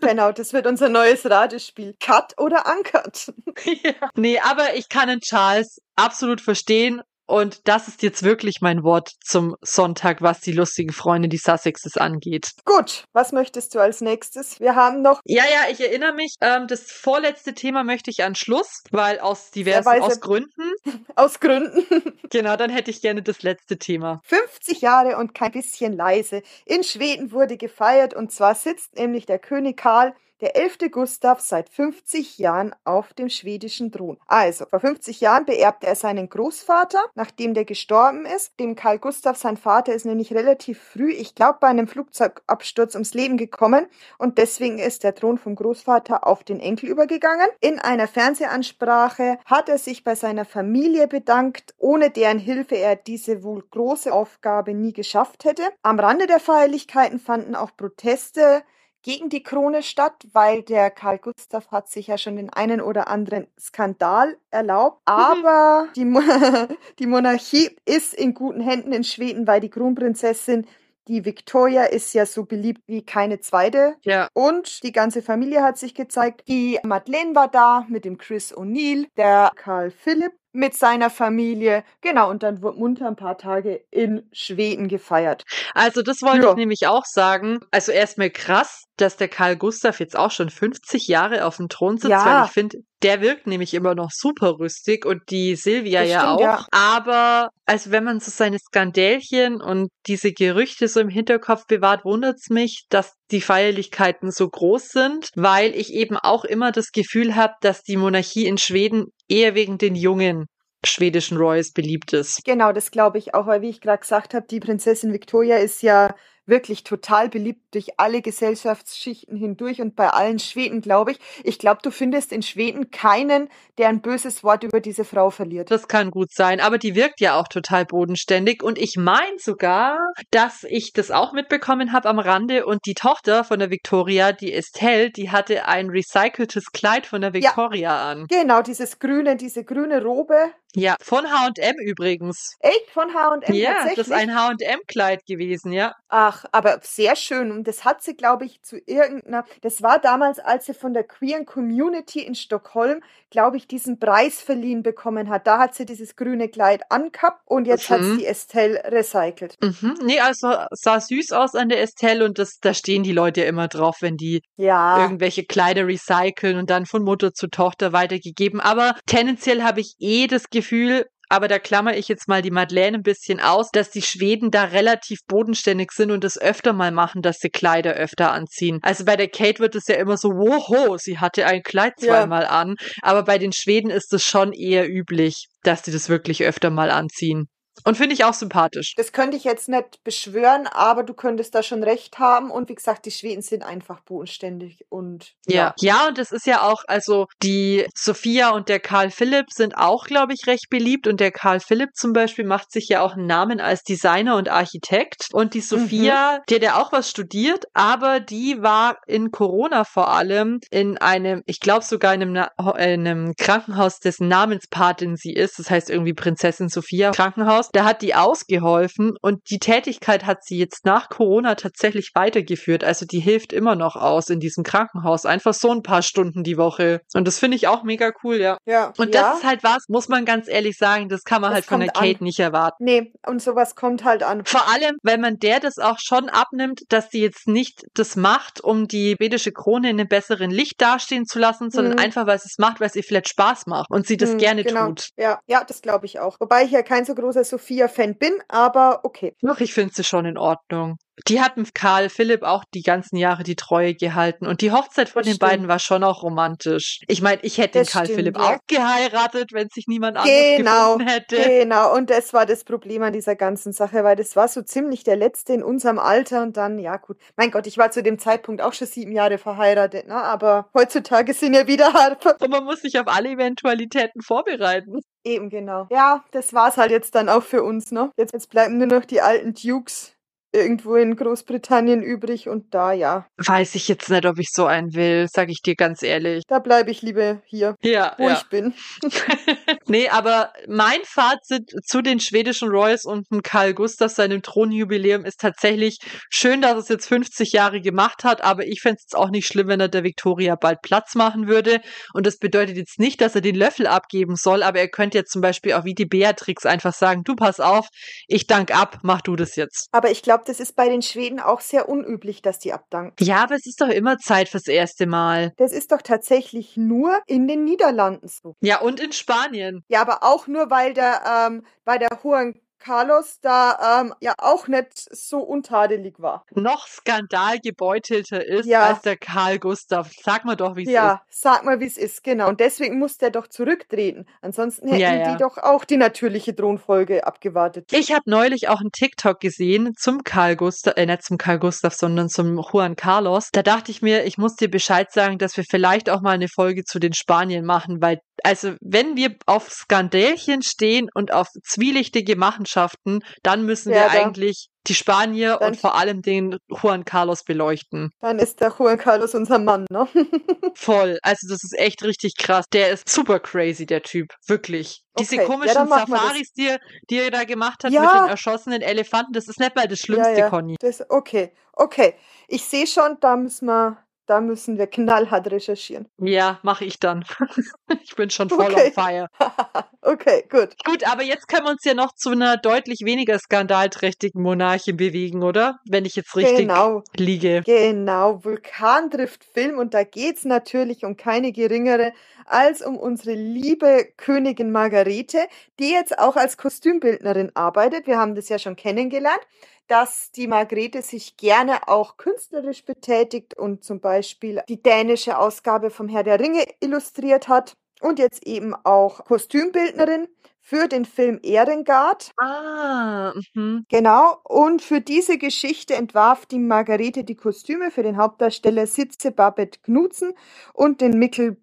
[0.00, 1.96] Genau, das wird unser neues Ratespiel.
[2.00, 3.32] Cut oder Uncut?
[3.64, 4.10] ja.
[4.14, 9.10] Nee, aber ich kann den Charles absolut verstehen und das ist jetzt wirklich mein Wort
[9.22, 12.52] zum Sonntag, was die lustigen Freunde, die Sussexes angeht.
[12.64, 14.60] Gut, was möchtest du als nächstes?
[14.60, 15.20] Wir haben noch.
[15.24, 16.34] Ja, ja, ich erinnere mich.
[16.40, 20.72] Ähm, das vorletzte Thema möchte ich an Schluss, weil aus diversen aus Gründen.
[21.16, 21.84] aus Gründen.
[22.30, 24.20] genau, dann hätte ich gerne das letzte Thema.
[24.24, 26.42] 50 Jahre und kein bisschen leise.
[26.64, 31.68] In Schweden wurde gefeiert und zwar sitzt nämlich der König Karl der elfte Gustav seit
[31.68, 34.18] 50 Jahren auf dem schwedischen Thron.
[34.26, 38.58] Also, vor 50 Jahren beerbte er seinen Großvater, nachdem der gestorben ist.
[38.60, 43.14] Dem Karl Gustav, sein Vater, ist nämlich relativ früh, ich glaube, bei einem Flugzeugabsturz ums
[43.14, 43.86] Leben gekommen
[44.18, 47.46] und deswegen ist der Thron vom Großvater auf den Enkel übergegangen.
[47.60, 53.42] In einer Fernsehansprache hat er sich bei seiner Familie bedankt, ohne deren Hilfe er diese
[53.42, 55.62] wohl große Aufgabe nie geschafft hätte.
[55.82, 58.62] Am Rande der Feierlichkeiten fanden auch Proteste
[59.06, 63.06] gegen die Krone statt, weil der Karl Gustav hat sich ja schon den einen oder
[63.06, 65.00] anderen Skandal erlaubt.
[65.08, 65.14] Mhm.
[65.14, 66.20] Aber die, Mo
[66.98, 70.66] die Monarchie ist in guten Händen in Schweden, weil die Kronprinzessin
[71.06, 73.94] die Victoria ist ja so beliebt wie keine zweite.
[74.02, 74.28] Ja.
[74.32, 76.42] Und die ganze Familie hat sich gezeigt.
[76.48, 81.84] Die Madeleine war da mit dem Chris O'Neill, der Karl Philipp mit seiner Familie.
[82.00, 85.44] Genau, und dann wird munter ein paar Tage in Schweden gefeiert.
[85.74, 86.50] Also das wollte ja.
[86.50, 87.60] ich nämlich auch sagen.
[87.70, 91.98] Also erstmal krass, dass der Karl Gustav jetzt auch schon 50 Jahre auf dem Thron
[91.98, 92.24] sitzt, ja.
[92.24, 96.20] weil ich finde, der wirkt nämlich immer noch super rüstig und die Silvia das ja
[96.20, 96.40] stimmt, auch.
[96.40, 96.66] Ja.
[96.70, 102.36] Aber also wenn man so seine Skandälchen und diese Gerüchte so im Hinterkopf bewahrt, wundert
[102.36, 107.34] es mich, dass die Feierlichkeiten so groß sind, weil ich eben auch immer das Gefühl
[107.34, 110.46] habe, dass die Monarchie in Schweden eher wegen den jungen
[110.84, 112.44] schwedischen Royals beliebt ist.
[112.44, 115.82] Genau, das glaube ich auch, weil wie ich gerade gesagt habe, die Prinzessin Victoria ist
[115.82, 116.14] ja
[116.46, 121.18] wirklich total beliebt durch alle Gesellschaftsschichten hindurch und bei allen Schweden, glaube ich.
[121.44, 125.70] Ich glaube, du findest in Schweden keinen, der ein böses Wort über diese Frau verliert.
[125.70, 129.98] Das kann gut sein, aber die wirkt ja auch total bodenständig und ich meine sogar,
[130.30, 134.52] dass ich das auch mitbekommen habe am Rande und die Tochter von der Victoria, die
[134.52, 138.26] Estelle, die hatte ein recyceltes Kleid von der Victoria ja, an.
[138.28, 140.36] Genau, dieses grüne, diese grüne Robe.
[140.76, 142.54] Ja, von H&M übrigens.
[142.60, 142.90] Echt?
[142.92, 145.94] Von H&M Ja, das ist ein H&M-Kleid gewesen, ja.
[146.08, 147.50] Ach, aber sehr schön.
[147.50, 151.04] Und das hat sie, glaube ich, zu irgendeiner, das war damals, als sie von der
[151.04, 155.46] queeren Community in Stockholm, glaube ich, diesen Preis verliehen bekommen hat.
[155.46, 157.94] Da hat sie dieses grüne Kleid angehabt und jetzt mhm.
[157.94, 159.56] hat sie Estelle recycelt.
[159.62, 159.94] Mhm.
[160.04, 163.46] Nee, also sah süß aus an der Estelle und das, da stehen die Leute ja
[163.46, 165.00] immer drauf, wenn die ja.
[165.00, 168.60] irgendwelche Kleider recyceln und dann von Mutter zu Tochter weitergegeben.
[168.60, 172.50] Aber tendenziell habe ich eh das Gefühl, Gefühl, aber da klammer ich jetzt mal die
[172.50, 176.92] Madeleine ein bisschen aus, dass die Schweden da relativ bodenständig sind und es öfter mal
[176.92, 178.78] machen, dass sie Kleider öfter anziehen.
[178.82, 182.44] Also bei der Kate wird es ja immer so, woho, sie hatte ein Kleid zweimal
[182.44, 182.50] ja.
[182.50, 182.76] an.
[183.02, 186.90] Aber bei den Schweden ist es schon eher üblich, dass sie das wirklich öfter mal
[186.90, 187.48] anziehen.
[187.84, 188.94] Und finde ich auch sympathisch.
[188.96, 192.50] Das könnte ich jetzt nicht beschwören, aber du könntest da schon recht haben.
[192.50, 195.34] Und wie gesagt, die Schweden sind einfach bodenständig und.
[195.46, 195.56] Ja.
[195.56, 199.76] Ja, ja und es ist ja auch, also die Sophia und der Karl Philipp sind
[199.76, 201.06] auch, glaube ich, recht beliebt.
[201.06, 204.48] Und der Karl Philipp zum Beispiel macht sich ja auch einen Namen als Designer und
[204.48, 205.28] Architekt.
[205.32, 206.42] Und die Sophia, mhm.
[206.48, 211.42] die hat ja auch was studiert, aber die war in Corona vor allem in einem,
[211.46, 215.58] ich glaube sogar in einem, in einem Krankenhaus, dessen Namenspatin sie ist.
[215.58, 217.65] Das heißt irgendwie Prinzessin Sophia Krankenhaus.
[217.72, 222.84] Da hat die ausgeholfen und die Tätigkeit hat sie jetzt nach Corona tatsächlich weitergeführt.
[222.84, 225.26] Also die hilft immer noch aus in diesem Krankenhaus.
[225.26, 227.00] Einfach so ein paar Stunden die Woche.
[227.14, 228.58] Und das finde ich auch mega cool, ja.
[228.66, 228.92] Ja.
[228.98, 229.22] Und ja.
[229.22, 231.80] das ist halt was, muss man ganz ehrlich sagen, das kann man das halt von
[231.80, 232.24] der Kate an.
[232.24, 232.84] nicht erwarten.
[232.84, 234.44] Nee, und sowas kommt halt an.
[234.44, 238.60] Vor allem, wenn man der das auch schon abnimmt, dass sie jetzt nicht das macht,
[238.60, 242.00] um die schwedische Krone in einem besseren Licht dastehen zu lassen, sondern mhm.
[242.00, 244.38] einfach, weil sie es macht, weil es ihr vielleicht Spaß macht und sie das mhm,
[244.38, 244.86] gerne genau.
[244.88, 245.08] tut.
[245.16, 246.36] Ja, ja, das glaube ich auch.
[246.40, 249.34] Wobei ich ja kein so großer Sophia-Fan bin, aber okay.
[249.40, 250.98] Doch, ich finde sie schon in Ordnung.
[251.28, 255.20] Die hatten Karl Philipp auch die ganzen Jahre die Treue gehalten und die Hochzeit von
[255.20, 255.50] das den stimmt.
[255.50, 257.00] beiden war schon auch romantisch.
[257.08, 258.42] Ich meine, ich hätte das den Karl stimmt, Philipp ja.
[258.42, 261.36] auch geheiratet, wenn sich niemand genau, gefunden hätte.
[261.36, 265.04] Genau, und das war das Problem an dieser ganzen Sache, weil das war so ziemlich
[265.04, 268.18] der letzte in unserem Alter und dann, ja gut, mein Gott, ich war zu dem
[268.18, 270.14] Zeitpunkt auch schon sieben Jahre verheiratet, ne?
[270.14, 272.36] aber heutzutage sind ja wieder Harpe.
[272.40, 275.00] Und man muss sich auf alle Eventualitäten vorbereiten.
[275.24, 275.86] Eben genau.
[275.90, 278.12] Ja, das war's halt jetzt dann auch für uns, ne?
[278.16, 280.15] Jetzt, jetzt bleiben nur noch die alten Dukes
[280.52, 283.26] irgendwo in Großbritannien übrig und da, ja.
[283.36, 286.44] Weiß ich jetzt nicht, ob ich so einen will, sag ich dir ganz ehrlich.
[286.48, 288.34] Da bleibe ich lieber hier, Ja, wo ja.
[288.34, 288.74] ich bin.
[289.86, 295.40] nee, aber mein Fazit zu den schwedischen Royals und dem Karl Gustav seinem Thronjubiläum ist
[295.40, 295.98] tatsächlich
[296.30, 299.46] schön, dass es jetzt 50 Jahre gemacht hat, aber ich fände es jetzt auch nicht
[299.46, 301.80] schlimm, wenn er der Victoria bald Platz machen würde.
[302.14, 305.32] Und das bedeutet jetzt nicht, dass er den Löffel abgeben soll, aber er könnte jetzt
[305.32, 307.88] zum Beispiel auch wie die Beatrix einfach sagen, du pass auf,
[308.26, 309.88] ich dank ab, mach du das jetzt.
[309.92, 313.22] Aber ich glaube, das ist bei den Schweden auch sehr unüblich, dass die abdanken.
[313.22, 315.52] Ja, aber es ist doch immer Zeit fürs erste Mal.
[315.56, 318.54] Das ist doch tatsächlich nur in den Niederlanden so.
[318.60, 319.84] Ja, und in Spanien.
[319.88, 322.54] Ja, aber auch nur, weil der, ähm, weil der Juan
[322.86, 326.44] Carlos da ähm, ja auch nicht so untadelig war.
[326.54, 328.86] Noch skandalgebeutelter ist Ja.
[328.86, 330.10] als der Karl Gustav.
[330.22, 330.94] Sag mal doch, wie es ist.
[330.94, 332.48] Ja, sag mal, wie es ist, genau.
[332.48, 334.26] Und deswegen muss der doch zurücktreten.
[334.40, 335.32] Ansonsten hätten Ja, ja.
[335.32, 337.86] die doch auch die natürliche Thronfolge abgewartet.
[337.92, 341.94] Ich habe neulich auch einen TikTok gesehen zum Karl Gustav, äh, nicht zum Karl Gustav,
[341.94, 343.48] sondern zum Juan Carlos.
[343.52, 346.48] Da dachte ich mir, ich muss dir Bescheid sagen, dass wir vielleicht auch mal eine
[346.48, 352.36] Folge zu den Spaniern machen, weil, also, wenn wir auf Skandälchen stehen und auf zwielichtige
[352.36, 357.04] Machenschaften, dann müssen Ja, wir da- eigentlich die Spanier Dann- und vor allem den Juan
[357.04, 358.10] Carlos beleuchten.
[358.20, 360.06] Dann ist der Juan Carlos unser Mann, ne?
[360.74, 361.18] Voll.
[361.22, 362.66] Also, das ist echt richtig krass.
[362.72, 364.28] Der ist super crazy, der Typ.
[364.46, 365.02] Wirklich.
[365.18, 365.88] Diese Okay, ja, komischen das.
[365.88, 366.78] Safaris, die er,
[367.10, 368.02] die er da gemacht hat Ja.
[368.02, 370.50] mit den erschossenen Elefanten, das ist nicht mal das Schlimmste, ja, ja.
[370.50, 370.76] Conny.
[370.80, 372.14] Das, okay, okay.
[372.48, 376.08] Ich sehe schon, da müssen wir, da müssen wir knallhart recherchieren.
[376.18, 377.24] Ja, mache ich dann.
[378.02, 378.86] ich bin schon voll Okay.
[378.88, 379.28] on fire.
[380.02, 380.76] okay, gut.
[380.84, 385.42] Gut, aber jetzt können wir uns ja noch zu einer deutlich weniger skandalträchtigen Monarchin bewegen,
[385.42, 385.78] oder?
[385.88, 387.02] Wenn ich jetzt richtig Genau.
[387.16, 387.62] liege.
[387.64, 392.12] Genau, Vulkan trifft Film und da geht's natürlich um keine geringere
[392.46, 395.38] als um unsere liebe Königin Margarete,
[395.78, 398.06] die jetzt auch als Kostümbildnerin arbeitet.
[398.06, 399.40] Wir haben das ja schon kennengelernt,
[399.88, 406.08] dass die Margarete sich gerne auch künstlerisch betätigt und zum Beispiel die dänische Ausgabe vom
[406.08, 410.28] Herr der Ringe illustriert hat und jetzt eben auch Kostümbildnerin
[410.66, 412.32] für den Film Ehrengard.
[412.38, 413.86] Ah, mhm.
[413.88, 419.78] Genau, und für diese Geschichte entwarf die Margarete die Kostüme für den Hauptdarsteller Sitze Babette
[419.84, 420.34] Knudsen
[420.74, 421.56] und den Mikkel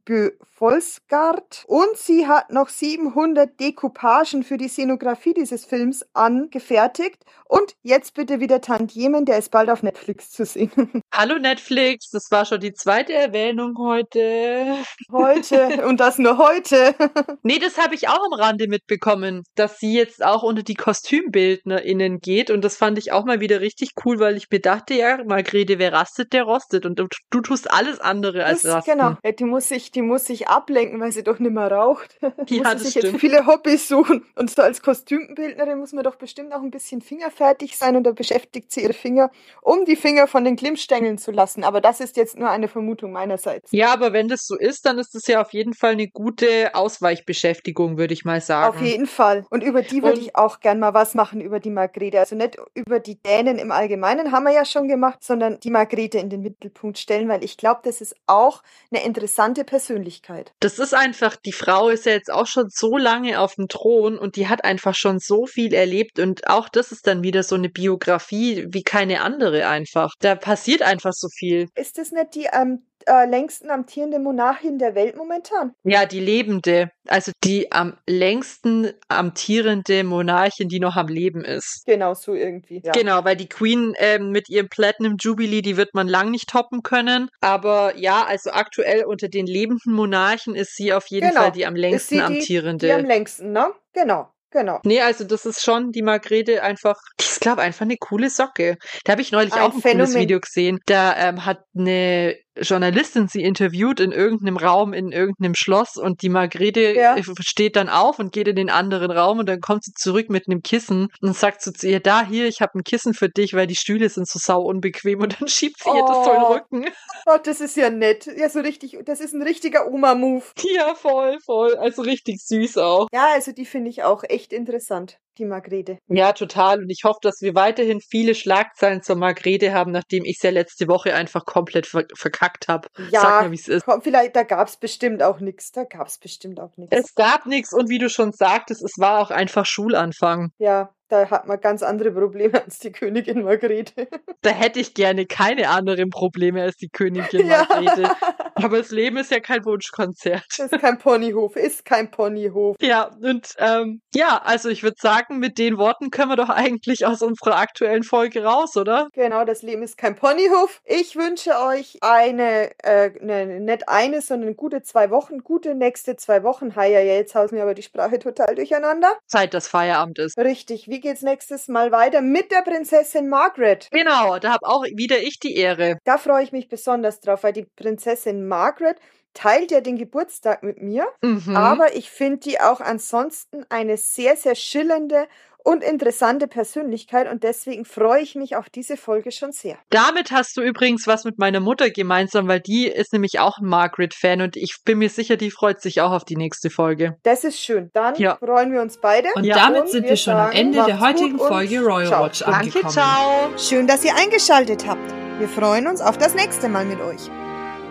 [0.59, 1.63] Bö Volsgaard.
[1.67, 7.23] Und sie hat noch 700 Dekoupagen für die Szenografie dieses Films angefertigt.
[7.45, 10.71] Und jetzt bitte wieder Tantiemen, der ist bald auf Netflix zu sehen.
[11.13, 14.77] Hallo Netflix, das war schon die zweite Erwähnung heute.
[15.11, 16.95] Heute und das nur heute.
[17.45, 22.19] Nee, das habe ich auch am Rande mitbekommen, dass sie jetzt auch unter die KostümbildnerInnen
[22.19, 22.49] geht.
[22.49, 25.77] Und das fand ich auch mal wieder richtig cool, weil ich mir dachte, ja, Margrete,
[25.77, 26.85] wer rastet, der rostet.
[26.85, 28.91] Und du, du tust alles andere als Das, rasten.
[28.91, 29.15] genau.
[29.37, 32.17] Die muss sich, die muss sich ablenken, weil sie doch nicht mehr raucht.
[32.49, 33.19] Die Ja, muss sich jetzt stimmt.
[33.21, 34.25] viele Hobbys suchen.
[34.35, 38.11] Und so als Kostümbildnerin muss man doch bestimmt auch ein bisschen fingerfertig sein und da
[38.11, 39.31] beschäftigt sie ihre Finger,
[39.61, 41.63] um die Finger von den Glimmstängeln zu lassen.
[41.63, 43.71] Aber das ist jetzt nur eine Vermutung meinerseits.
[43.71, 46.73] Ja, aber wenn das so ist, dann ist das ja auf jeden Fall eine gute
[46.73, 48.75] Ausweichbeschäftigung, würde ich mal sagen.
[48.75, 49.45] Auf jeden Fall.
[49.49, 52.19] Und über die würde ich auch gern mal was machen, über die Margrete.
[52.19, 56.17] Also nicht über die Dänen im Allgemeinen, haben wir ja schon gemacht, sondern die Margrete
[56.19, 60.32] in den Mittelpunkt stellen, weil ich glaube, das ist auch eine interessante Persönlichkeit.
[60.59, 64.17] Das ist einfach, die Frau ist ja jetzt auch schon so lange auf dem Thron
[64.17, 67.55] und die hat einfach schon so viel erlebt und auch das ist dann wieder so
[67.55, 70.13] eine Biografie wie keine andere einfach.
[70.19, 71.67] Da passiert einfach so viel.
[71.75, 75.73] Ist das nicht die am äh, längsten amtierende Monarchin der Welt momentan?
[75.83, 81.83] Ja, die Lebende, also die am längsten amtierende Monarchin, die noch am Leben ist.
[81.85, 82.81] Genau, so irgendwie.
[82.83, 82.91] Ja.
[82.91, 86.83] Genau, weil die Queen ähm, mit ihrem Platinum Jubilee, die wird man lang nicht toppen
[86.83, 87.29] können.
[87.41, 91.41] Aber ja, also aktuell unter den lebenden Monarchen ist sie auf jeden Genau.
[91.41, 92.85] Fall die am längsten die, amtierende.
[92.87, 93.67] die am längsten, ne?
[93.93, 94.79] Genau, genau.
[94.83, 98.77] Nee, also das ist schon die Margrete einfach, die ist, glaube einfach eine coole Socke.
[99.05, 100.15] Da habe ich neulich Ein auch ein cooles Phänomen.
[100.15, 100.79] Video gesehen.
[100.85, 106.29] Da ähm, hat eine Journalistin sie interviewt in irgendeinem Raum, in irgendeinem Schloss und die
[106.29, 107.15] Margrete Ja.
[107.17, 110.29] äh, steht dann auf und geht in den anderen Raum und dann kommt sie zurück
[110.29, 113.29] mit einem Kissen und sagt so zu ihr, da hier, ich habe ein Kissen für
[113.29, 116.31] dich, weil die Stühle sind so sau unbequem und dann schiebt sie ihr das so
[116.31, 116.53] in den Oh.
[116.53, 116.85] Rücken.
[117.25, 118.27] Oh, das ist ja nett.
[118.37, 120.43] Ja, so richtig, das ist ein richtiger Oma-Move.
[120.75, 121.75] Ja, voll, voll.
[121.75, 123.07] Also richtig süß auch.
[123.13, 125.97] Ja, also die finde ich auch echt interessant, die Margrete.
[126.07, 126.79] Ja, total.
[126.79, 130.51] Und ich hoffe, dass wir weiterhin viele Schlagzeilen zur Margrete haben, nachdem ich es ja
[130.51, 132.87] letzte Woche einfach komplett ver verkackt habe.
[133.11, 133.85] Ja, Sag mir, wie es ist.
[133.85, 135.71] komm, vielleicht, da gab's bestimmt auch nix.
[135.71, 136.95] Da gab's bestimmt auch nix.
[136.95, 140.51] Es gab nichts und wie du schon sagtest, es war auch einfach Schulanfang.
[140.57, 144.07] Ja, da hat man ganz andere Probleme als die Königin Margrethe.
[144.41, 147.67] Da hätte ich gerne keine anderen Probleme als die Königin Ja.
[147.69, 148.09] Margrethe.
[148.55, 150.43] Aber das Leben ist ja kein Wunschkonzert.
[150.47, 152.77] Ist kein Ponyhof, ist kein Ponyhof.
[152.81, 157.05] Ja, und ähm, ja, also ich würde sagen, mit den Worten können wir doch eigentlich
[157.05, 159.09] aus unserer aktuellen Folge raus, oder?
[159.13, 160.81] Genau, das Leben ist kein Ponyhof.
[160.85, 166.43] Ich wünsche euch eine, äh, ne, nicht eine, sondern gute zwei Wochen, gute nächste zwei
[166.43, 166.75] Wochen.
[166.75, 169.13] Hi, ja, jetzt haut mir aber die Sprache total durcheinander.
[169.27, 170.37] Zeit, dass Feierabend ist.
[170.37, 170.87] Richtig.
[170.87, 173.89] Wie geht's nächstes Mal weiter mit der Prinzessin Margaret?
[173.91, 175.97] Genau, da habe auch wieder ich die Ehre.
[176.05, 178.97] Da freue ich mich besonders drauf, weil die Prinzessin Margaret
[179.35, 181.55] teilt ja den Geburtstag mit mir, Mhm.
[181.55, 185.27] aber ich finde die auch ansonsten eine sehr, sehr schillernde
[185.63, 189.77] und interessante Persönlichkeit und deswegen freue ich mich auf diese Folge schon sehr.
[189.89, 193.65] Damit hast du übrigens was mit meiner Mutter gemeinsam, weil die ist nämlich auch ein
[193.65, 197.17] Margaret-Fan und ich bin mir sicher, die freut sich auch auf die nächste Folge.
[197.23, 197.89] Das ist schön.
[197.93, 198.35] Dann Ja.
[198.37, 199.29] freuen wir uns beide.
[199.35, 202.25] Und Ja, damit und sind wir wir schon am Ende der heutigen Folge Royal ciao.
[202.25, 202.89] Watch Danke, angekommen.
[202.89, 203.49] ciao.
[203.57, 205.13] Schön, dass ihr eingeschaltet habt.
[205.39, 207.29] Wir freuen uns auf das nächste Mal mit euch.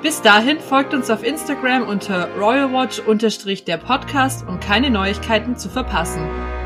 [0.03, 3.03] Bis dahin folgt uns auf Instagram unter royalwatch
[3.65, 6.62] der Podcast, um keine Neuigkeiten zu verpassen.